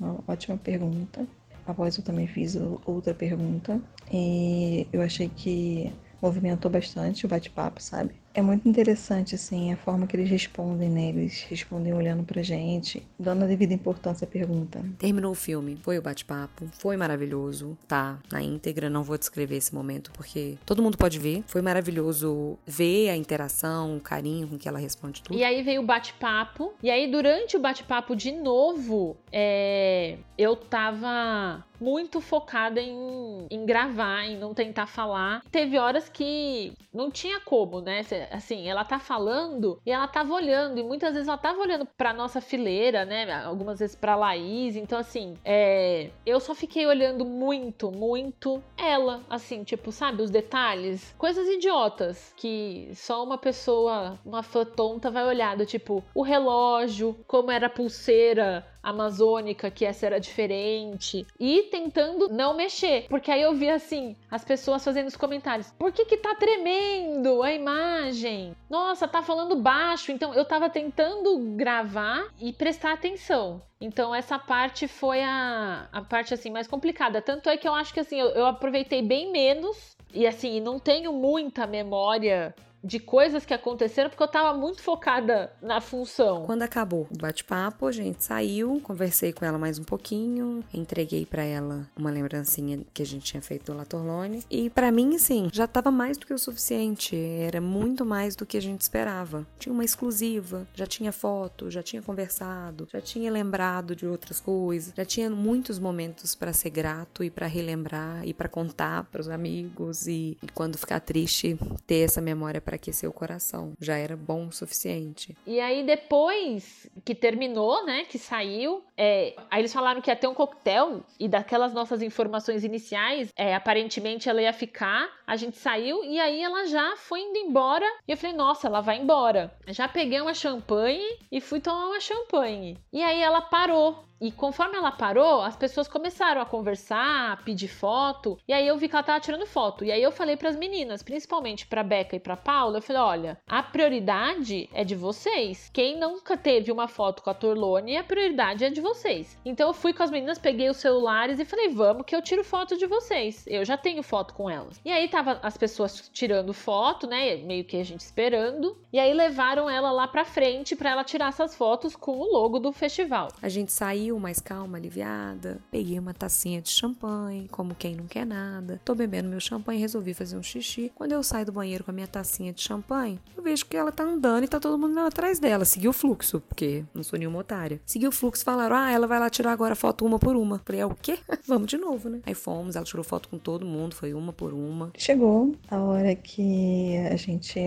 uma 0.00 0.18
ótima 0.26 0.56
pergunta. 0.56 1.26
Após 1.66 1.96
eu 1.96 2.02
também 2.02 2.26
fiz 2.26 2.56
outra 2.86 3.14
pergunta. 3.14 3.80
E 4.12 4.86
eu 4.92 5.02
achei 5.02 5.28
que 5.28 5.92
movimentou 6.20 6.70
bastante 6.70 7.24
o 7.24 7.28
bate-papo, 7.28 7.80
sabe? 7.80 8.14
É 8.34 8.42
muito 8.42 8.68
interessante, 8.68 9.34
assim, 9.34 9.72
a 9.72 9.76
forma 9.76 10.06
que 10.06 10.16
eles 10.16 10.30
respondem, 10.30 10.88
né? 10.88 11.08
Eles 11.08 11.42
respondem 11.48 11.92
olhando 11.92 12.22
pra 12.22 12.42
gente, 12.42 13.04
dando 13.18 13.44
a 13.44 13.46
devida 13.46 13.74
importância 13.74 14.24
à 14.24 14.28
pergunta. 14.28 14.84
Terminou 14.98 15.32
o 15.32 15.34
filme, 15.34 15.76
foi 15.82 15.98
o 15.98 16.02
bate-papo, 16.02 16.66
foi 16.72 16.96
maravilhoso, 16.96 17.76
tá? 17.88 18.18
Na 18.30 18.42
íntegra, 18.42 18.88
não 18.88 19.02
vou 19.02 19.18
descrever 19.18 19.56
esse 19.56 19.74
momento 19.74 20.12
porque 20.12 20.56
todo 20.64 20.82
mundo 20.82 20.96
pode 20.96 21.18
ver. 21.18 21.42
Foi 21.46 21.62
maravilhoso 21.62 22.58
ver 22.66 23.08
a 23.08 23.16
interação, 23.16 23.96
o 23.96 24.00
carinho 24.00 24.46
com 24.46 24.58
que 24.58 24.68
ela 24.68 24.78
responde 24.78 25.22
tudo. 25.22 25.36
E 25.36 25.42
aí 25.42 25.62
veio 25.62 25.82
o 25.82 25.84
bate-papo, 25.84 26.74
e 26.82 26.90
aí 26.90 27.10
durante 27.10 27.56
o 27.56 27.60
bate-papo 27.60 28.14
de 28.14 28.30
novo, 28.30 29.16
é... 29.32 30.18
eu 30.36 30.54
tava 30.54 31.64
muito 31.80 32.20
focada 32.20 32.80
em, 32.80 33.46
em 33.50 33.64
gravar, 33.64 34.24
em 34.24 34.36
não 34.36 34.52
tentar 34.52 34.86
falar. 34.86 35.42
Teve 35.50 35.78
horas 35.78 36.08
que 36.08 36.72
não 36.92 37.10
tinha 37.10 37.40
como, 37.40 37.80
né? 37.80 38.02
Assim, 38.30 38.68
ela 38.68 38.84
tá 38.84 38.98
falando 38.98 39.80
e 39.84 39.90
ela 39.90 40.06
tava 40.08 40.32
olhando, 40.34 40.78
e 40.78 40.82
muitas 40.82 41.12
vezes 41.12 41.28
ela 41.28 41.38
tava 41.38 41.60
olhando 41.60 41.86
pra 41.86 42.12
nossa 42.12 42.40
fileira, 42.40 43.04
né? 43.04 43.30
Algumas 43.44 43.78
vezes 43.78 43.94
pra 43.96 44.16
Laís. 44.16 44.76
Então, 44.76 44.98
assim, 44.98 45.34
é, 45.44 46.10
eu 46.24 46.40
só 46.40 46.54
fiquei 46.54 46.86
olhando 46.86 47.24
muito, 47.24 47.90
muito 47.90 48.62
ela, 48.76 49.22
assim, 49.28 49.64
tipo, 49.64 49.92
sabe, 49.92 50.22
os 50.22 50.30
detalhes, 50.30 51.14
coisas 51.18 51.48
idiotas 51.48 52.32
que 52.36 52.90
só 52.94 53.22
uma 53.22 53.38
pessoa, 53.38 54.18
uma 54.24 54.42
fã 54.42 54.64
tonta 54.64 55.10
vai 55.10 55.24
olhar, 55.24 55.56
do 55.56 55.66
tipo, 55.66 56.02
o 56.14 56.22
relógio, 56.22 57.16
como 57.26 57.50
era 57.50 57.66
a 57.66 57.70
pulseira 57.70 58.66
amazônica, 58.82 59.70
que 59.70 59.84
essa 59.84 60.06
era 60.06 60.20
diferente, 60.20 61.26
e 61.38 61.64
tentando 61.64 62.28
não 62.28 62.54
mexer, 62.54 63.06
porque 63.08 63.30
aí 63.30 63.42
eu 63.42 63.54
vi 63.54 63.68
assim, 63.68 64.16
as 64.30 64.44
pessoas 64.44 64.84
fazendo 64.84 65.08
os 65.08 65.16
comentários, 65.16 65.70
por 65.78 65.92
que 65.92 66.04
que 66.04 66.16
tá 66.16 66.34
tremendo 66.34 67.42
a 67.42 67.52
imagem? 67.52 68.54
Nossa, 68.68 69.08
tá 69.08 69.22
falando 69.22 69.56
baixo, 69.56 70.12
então 70.12 70.34
eu 70.34 70.44
tava 70.44 70.70
tentando 70.70 71.38
gravar 71.56 72.28
e 72.40 72.52
prestar 72.52 72.92
atenção. 72.92 73.62
Então 73.80 74.14
essa 74.14 74.38
parte 74.38 74.88
foi 74.88 75.22
a, 75.22 75.88
a 75.92 76.02
parte 76.02 76.34
assim 76.34 76.50
mais 76.50 76.66
complicada. 76.66 77.22
Tanto 77.22 77.48
é 77.48 77.56
que 77.56 77.68
eu 77.68 77.74
acho 77.74 77.94
que 77.94 78.00
assim 78.00 78.18
eu, 78.18 78.30
eu 78.30 78.46
aproveitei 78.46 79.02
bem 79.02 79.30
menos 79.30 79.96
e 80.12 80.26
assim 80.26 80.60
não 80.60 80.80
tenho 80.80 81.12
muita 81.12 81.66
memória 81.66 82.54
de 82.82 82.98
coisas 82.98 83.44
que 83.44 83.54
aconteceram 83.54 84.10
porque 84.10 84.22
eu 84.22 84.28
tava 84.28 84.56
muito 84.56 84.82
focada 84.82 85.52
na 85.60 85.80
função. 85.80 86.44
Quando 86.44 86.62
acabou 86.62 87.06
o 87.10 87.18
bate-papo, 87.18 87.86
a 87.86 87.92
gente 87.92 88.22
saiu, 88.22 88.80
conversei 88.82 89.32
com 89.32 89.44
ela 89.44 89.58
mais 89.58 89.78
um 89.78 89.84
pouquinho, 89.84 90.64
entreguei 90.72 91.26
para 91.26 91.42
ela 91.42 91.88
uma 91.96 92.10
lembrancinha 92.10 92.80
que 92.94 93.02
a 93.02 93.06
gente 93.06 93.24
tinha 93.24 93.42
feito 93.42 93.72
do 93.72 93.76
Latorlone 93.76 94.44
e 94.50 94.70
para 94.70 94.92
mim, 94.92 95.16
assim, 95.16 95.48
já 95.52 95.66
tava 95.66 95.90
mais 95.90 96.16
do 96.16 96.26
que 96.26 96.32
o 96.32 96.38
suficiente, 96.38 97.16
era 97.16 97.60
muito 97.60 98.04
mais 98.04 98.36
do 98.36 98.46
que 98.46 98.56
a 98.56 98.62
gente 98.62 98.80
esperava. 98.80 99.46
Tinha 99.58 99.72
uma 99.72 99.84
exclusiva, 99.84 100.66
já 100.74 100.86
tinha 100.86 101.12
foto, 101.12 101.70
já 101.70 101.82
tinha 101.82 102.02
conversado, 102.02 102.88
já 102.90 103.00
tinha 103.00 103.30
lembrado 103.30 103.96
de 103.96 104.06
outras 104.06 104.40
coisas, 104.40 104.92
já 104.96 105.04
tinha 105.04 105.28
muitos 105.28 105.78
momentos 105.78 106.34
para 106.34 106.52
ser 106.52 106.70
grato 106.70 107.24
e 107.24 107.30
para 107.30 107.46
relembrar 107.46 108.26
e 108.26 108.32
para 108.32 108.48
contar 108.48 109.04
para 109.04 109.20
os 109.20 109.28
amigos 109.28 110.06
e, 110.06 110.38
e 110.42 110.48
quando 110.54 110.78
ficar 110.78 111.00
triste 111.00 111.58
ter 111.86 112.04
essa 112.04 112.20
memória 112.20 112.60
para 112.68 112.76
aquecer 112.76 113.08
o 113.08 113.12
coração. 113.14 113.72
Já 113.80 113.96
era 113.96 114.14
bom 114.14 114.48
o 114.48 114.52
suficiente. 114.52 115.34
E 115.46 115.58
aí, 115.58 115.82
depois 115.82 116.86
que 117.02 117.14
terminou, 117.14 117.86
né? 117.86 118.04
Que 118.04 118.18
saiu, 118.18 118.84
é, 118.94 119.34
aí 119.50 119.62
eles 119.62 119.72
falaram 119.72 120.02
que 120.02 120.10
ia 120.10 120.16
ter 120.16 120.26
um 120.26 120.34
coquetel, 120.34 121.02
e 121.18 121.26
daquelas 121.26 121.72
nossas 121.72 122.02
informações 122.02 122.64
iniciais, 122.64 123.32
é, 123.34 123.54
aparentemente 123.54 124.28
ela 124.28 124.42
ia 124.42 124.52
ficar. 124.52 125.08
A 125.26 125.34
gente 125.34 125.56
saiu 125.56 126.04
e 126.04 126.20
aí 126.20 126.42
ela 126.42 126.66
já 126.66 126.94
foi 126.98 127.20
indo 127.20 127.38
embora. 127.38 127.86
E 128.06 128.12
eu 128.12 128.18
falei, 128.18 128.36
nossa, 128.36 128.66
ela 128.66 128.82
vai 128.82 128.98
embora. 128.98 129.50
Já 129.68 129.88
peguei 129.88 130.20
uma 130.20 130.34
champanhe 130.34 131.18
e 131.32 131.40
fui 131.40 131.60
tomar 131.60 131.86
uma 131.86 132.00
champanhe. 132.00 132.76
E 132.92 133.02
aí 133.02 133.22
ela 133.22 133.40
parou. 133.40 134.07
E 134.20 134.32
conforme 134.32 134.76
ela 134.76 134.90
parou, 134.90 135.42
as 135.42 135.56
pessoas 135.56 135.86
começaram 135.86 136.40
a 136.40 136.46
conversar, 136.46 137.32
a 137.32 137.36
pedir 137.36 137.68
foto. 137.68 138.38
E 138.48 138.52
aí 138.52 138.66
eu 138.66 138.76
vi 138.76 138.88
que 138.88 138.94
ela 138.96 139.02
tava 139.02 139.20
tirando 139.20 139.46
foto. 139.46 139.84
E 139.84 139.92
aí 139.92 140.02
eu 140.02 140.10
falei 140.10 140.36
para 140.36 140.48
as 140.48 140.56
meninas, 140.56 141.02
principalmente 141.02 141.66
para 141.66 141.84
Beca 141.84 142.16
e 142.16 142.20
para 142.20 142.36
Paula, 142.36 142.78
eu 142.78 142.82
falei: 142.82 143.02
"Olha, 143.02 143.40
a 143.46 143.62
prioridade 143.62 144.68
é 144.72 144.82
de 144.84 144.94
vocês. 144.94 145.70
Quem 145.72 145.98
nunca 145.98 146.36
teve 146.36 146.72
uma 146.72 146.88
foto 146.88 147.22
com 147.22 147.30
a 147.30 147.34
Torlone, 147.34 147.96
a 147.96 148.04
prioridade 148.04 148.64
é 148.64 148.70
de 148.70 148.80
vocês". 148.80 149.38
Então 149.44 149.68
eu 149.68 149.74
fui 149.74 149.92
com 149.92 150.02
as 150.02 150.10
meninas, 150.10 150.38
peguei 150.38 150.68
os 150.68 150.78
celulares 150.78 151.38
e 151.38 151.44
falei: 151.44 151.68
"Vamos 151.68 152.04
que 152.04 152.14
eu 152.16 152.22
tiro 152.22 152.42
foto 152.42 152.76
de 152.76 152.86
vocês. 152.86 153.44
Eu 153.46 153.64
já 153.64 153.76
tenho 153.76 154.02
foto 154.02 154.34
com 154.34 154.50
elas". 154.50 154.80
E 154.84 154.90
aí 154.90 155.08
tava 155.08 155.38
as 155.42 155.56
pessoas 155.56 156.10
tirando 156.12 156.52
foto, 156.52 157.06
né, 157.06 157.36
meio 157.36 157.64
que 157.64 157.76
a 157.76 157.84
gente 157.84 158.00
esperando. 158.00 158.76
E 158.92 158.98
aí 158.98 159.14
levaram 159.14 159.70
ela 159.70 159.90
lá 159.92 160.08
para 160.08 160.24
frente 160.24 160.74
para 160.74 160.90
ela 160.90 161.04
tirar 161.04 161.28
essas 161.28 161.54
fotos 161.54 161.94
com 161.94 162.18
o 162.18 162.32
logo 162.32 162.58
do 162.58 162.72
festival. 162.72 163.28
A 163.40 163.48
gente 163.48 163.72
saiu 163.72 164.07
mais 164.16 164.38
calma, 164.38 164.78
aliviada. 164.78 165.58
Peguei 165.70 165.98
uma 165.98 166.14
tacinha 166.14 166.62
de 166.62 166.70
champanhe, 166.70 167.48
como 167.48 167.74
quem 167.74 167.96
não 167.96 168.06
quer 168.06 168.24
nada. 168.24 168.80
Tô 168.84 168.94
bebendo 168.94 169.28
meu 169.28 169.40
champanhe 169.40 169.80
resolvi 169.80 170.14
fazer 170.14 170.36
um 170.36 170.42
xixi. 170.42 170.92
Quando 170.94 171.10
eu 171.10 171.22
saio 171.24 171.46
do 171.46 171.52
banheiro 171.52 171.82
com 171.82 171.90
a 171.90 171.94
minha 171.94 172.06
tacinha 172.06 172.52
de 172.52 172.60
champanhe, 172.60 173.20
eu 173.36 173.42
vejo 173.42 173.66
que 173.66 173.76
ela 173.76 173.90
tá 173.90 174.04
andando 174.04 174.44
e 174.44 174.48
tá 174.48 174.60
todo 174.60 174.78
mundo 174.78 174.98
atrás 175.00 175.38
dela. 175.40 175.64
Segui 175.64 175.88
o 175.88 175.92
fluxo, 175.92 176.40
porque 176.40 176.84
não 176.94 177.02
sou 177.02 177.18
nenhuma 177.18 177.40
otária. 177.40 177.80
Segui 177.84 178.06
o 178.06 178.12
fluxo 178.12 178.44
falaram: 178.44 178.76
ah, 178.76 178.90
ela 178.90 179.06
vai 179.06 179.18
lá 179.18 179.28
tirar 179.28 179.52
agora 179.52 179.74
foto 179.74 180.06
uma 180.06 180.18
por 180.18 180.36
uma. 180.36 180.60
Falei: 180.64 180.80
é 180.82 180.86
o 180.86 180.94
quê? 180.94 181.18
Vamos 181.46 181.68
de 181.68 181.76
novo, 181.76 182.08
né? 182.08 182.20
Aí 182.24 182.34
fomos, 182.34 182.76
ela 182.76 182.84
tirou 182.84 183.04
foto 183.04 183.28
com 183.28 183.38
todo 183.38 183.66
mundo, 183.66 183.94
foi 183.94 184.14
uma 184.14 184.32
por 184.32 184.52
uma. 184.52 184.92
Chegou 184.96 185.56
a 185.70 185.78
hora 185.78 186.14
que 186.14 186.96
a 187.10 187.16
gente 187.16 187.58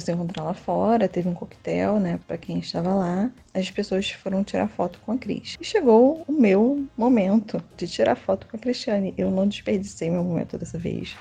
foi 0.00 0.14
encontrar 0.14 0.44
lá 0.44 0.54
fora, 0.54 1.08
teve 1.08 1.28
um 1.28 1.34
coquetel, 1.34 1.98
né, 2.00 2.18
para 2.26 2.36
quem 2.36 2.58
estava 2.58 2.94
lá. 2.94 3.30
As 3.52 3.70
pessoas 3.70 4.10
foram 4.10 4.42
tirar 4.42 4.68
foto 4.68 4.98
com 5.04 5.12
a 5.12 5.18
Cris. 5.18 5.56
E 5.60 5.64
chegou 5.64 6.24
o 6.26 6.32
meu 6.32 6.84
momento 6.96 7.62
de 7.76 7.86
tirar 7.86 8.16
foto 8.16 8.46
com 8.46 8.56
a 8.56 8.60
Cristiane. 8.60 9.14
Eu 9.16 9.30
não 9.30 9.46
desperdicei 9.46 10.10
meu 10.10 10.24
momento 10.24 10.58
dessa 10.58 10.78
vez. 10.78 11.16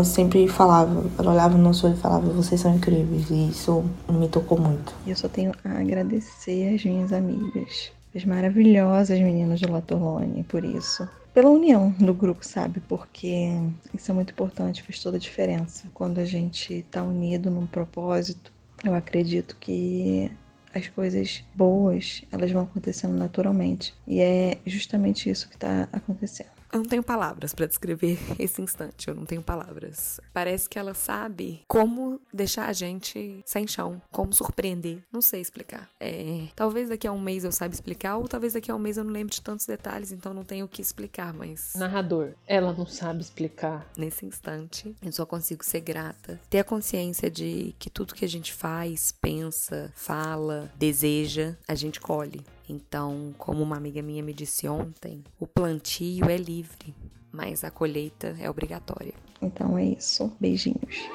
Ela 0.00 0.04
sempre 0.04 0.48
falava, 0.48 1.04
ela 1.18 1.32
olhava 1.32 1.58
no 1.58 1.64
nosso 1.64 1.86
olho 1.86 1.94
e 1.94 2.00
falava, 2.00 2.26
vocês 2.32 2.60
são 2.60 2.74
incríveis, 2.74 3.28
e 3.30 3.50
isso 3.50 3.84
me 4.08 4.28
tocou 4.28 4.58
muito. 4.58 4.94
E 5.06 5.10
eu 5.10 5.16
só 5.16 5.28
tenho 5.28 5.52
a 5.62 5.78
agradecer 5.78 6.74
às 6.74 6.82
minhas 6.82 7.12
amigas, 7.12 7.92
as 8.14 8.24
maravilhosas 8.24 9.20
meninas 9.20 9.60
de 9.60 9.66
Latolone, 9.66 10.42
por 10.44 10.64
isso. 10.64 11.06
Pela 11.34 11.50
união 11.50 11.90
do 11.98 12.14
grupo, 12.14 12.44
sabe? 12.44 12.80
Porque 12.88 13.50
isso 13.94 14.10
é 14.10 14.14
muito 14.14 14.32
importante, 14.32 14.82
faz 14.82 15.00
toda 15.00 15.18
a 15.18 15.20
diferença. 15.20 15.86
Quando 15.92 16.18
a 16.18 16.24
gente 16.24 16.84
tá 16.90 17.02
unido 17.02 17.50
num 17.50 17.66
propósito, 17.66 18.50
eu 18.82 18.94
acredito 18.94 19.56
que 19.60 20.30
as 20.74 20.88
coisas 20.88 21.44
boas, 21.54 22.22
elas 22.32 22.50
vão 22.50 22.62
acontecendo 22.62 23.16
naturalmente. 23.16 23.94
E 24.08 24.20
é 24.20 24.56
justamente 24.66 25.28
isso 25.28 25.48
que 25.48 25.56
está 25.56 25.88
acontecendo. 25.92 26.59
Eu 26.72 26.80
não 26.80 26.86
tenho 26.86 27.02
palavras 27.02 27.54
para 27.54 27.66
descrever 27.66 28.18
esse 28.38 28.62
instante, 28.62 29.08
eu 29.08 29.14
não 29.14 29.24
tenho 29.24 29.42
palavras. 29.42 30.20
Parece 30.32 30.68
que 30.68 30.78
ela 30.78 30.94
sabe 30.94 31.62
como 31.66 32.20
deixar 32.32 32.68
a 32.68 32.72
gente 32.72 33.42
sem 33.44 33.66
chão, 33.66 34.00
como 34.10 34.32
surpreender. 34.32 35.02
Não 35.12 35.20
sei 35.20 35.40
explicar. 35.40 35.88
É, 35.98 36.46
talvez 36.54 36.88
daqui 36.88 37.06
a 37.06 37.12
um 37.12 37.20
mês 37.20 37.44
eu 37.44 37.52
saiba 37.52 37.74
explicar, 37.74 38.16
ou 38.16 38.28
talvez 38.28 38.52
daqui 38.52 38.70
a 38.70 38.74
um 38.74 38.78
mês 38.78 38.96
eu 38.96 39.04
não 39.04 39.12
lembre 39.12 39.34
de 39.34 39.42
tantos 39.42 39.66
detalhes, 39.66 40.12
então 40.12 40.32
não 40.32 40.44
tenho 40.44 40.66
o 40.66 40.68
que 40.68 40.80
explicar, 40.80 41.34
mas. 41.34 41.72
Narrador, 41.74 42.34
ela 42.46 42.72
não 42.72 42.86
sabe 42.86 43.20
explicar. 43.20 43.90
Nesse 43.96 44.24
instante, 44.24 44.94
eu 45.02 45.12
só 45.12 45.26
consigo 45.26 45.64
ser 45.64 45.80
grata. 45.80 46.40
Ter 46.48 46.60
a 46.60 46.64
consciência 46.64 47.30
de 47.30 47.74
que 47.78 47.90
tudo 47.90 48.14
que 48.14 48.24
a 48.24 48.28
gente 48.28 48.52
faz, 48.52 49.12
pensa, 49.20 49.92
fala, 49.94 50.70
deseja, 50.76 51.56
a 51.66 51.74
gente 51.74 52.00
colhe. 52.00 52.44
Então, 52.70 53.34
como 53.36 53.64
uma 53.64 53.76
amiga 53.76 54.00
minha 54.00 54.22
me 54.22 54.32
disse 54.32 54.68
ontem, 54.68 55.24
o 55.40 55.46
plantio 55.46 56.30
é 56.30 56.36
livre, 56.36 56.94
mas 57.32 57.64
a 57.64 57.70
colheita 57.70 58.36
é 58.38 58.48
obrigatória. 58.48 59.12
Então 59.42 59.76
é 59.76 59.86
isso. 59.86 60.32
Beijinhos. 60.38 61.08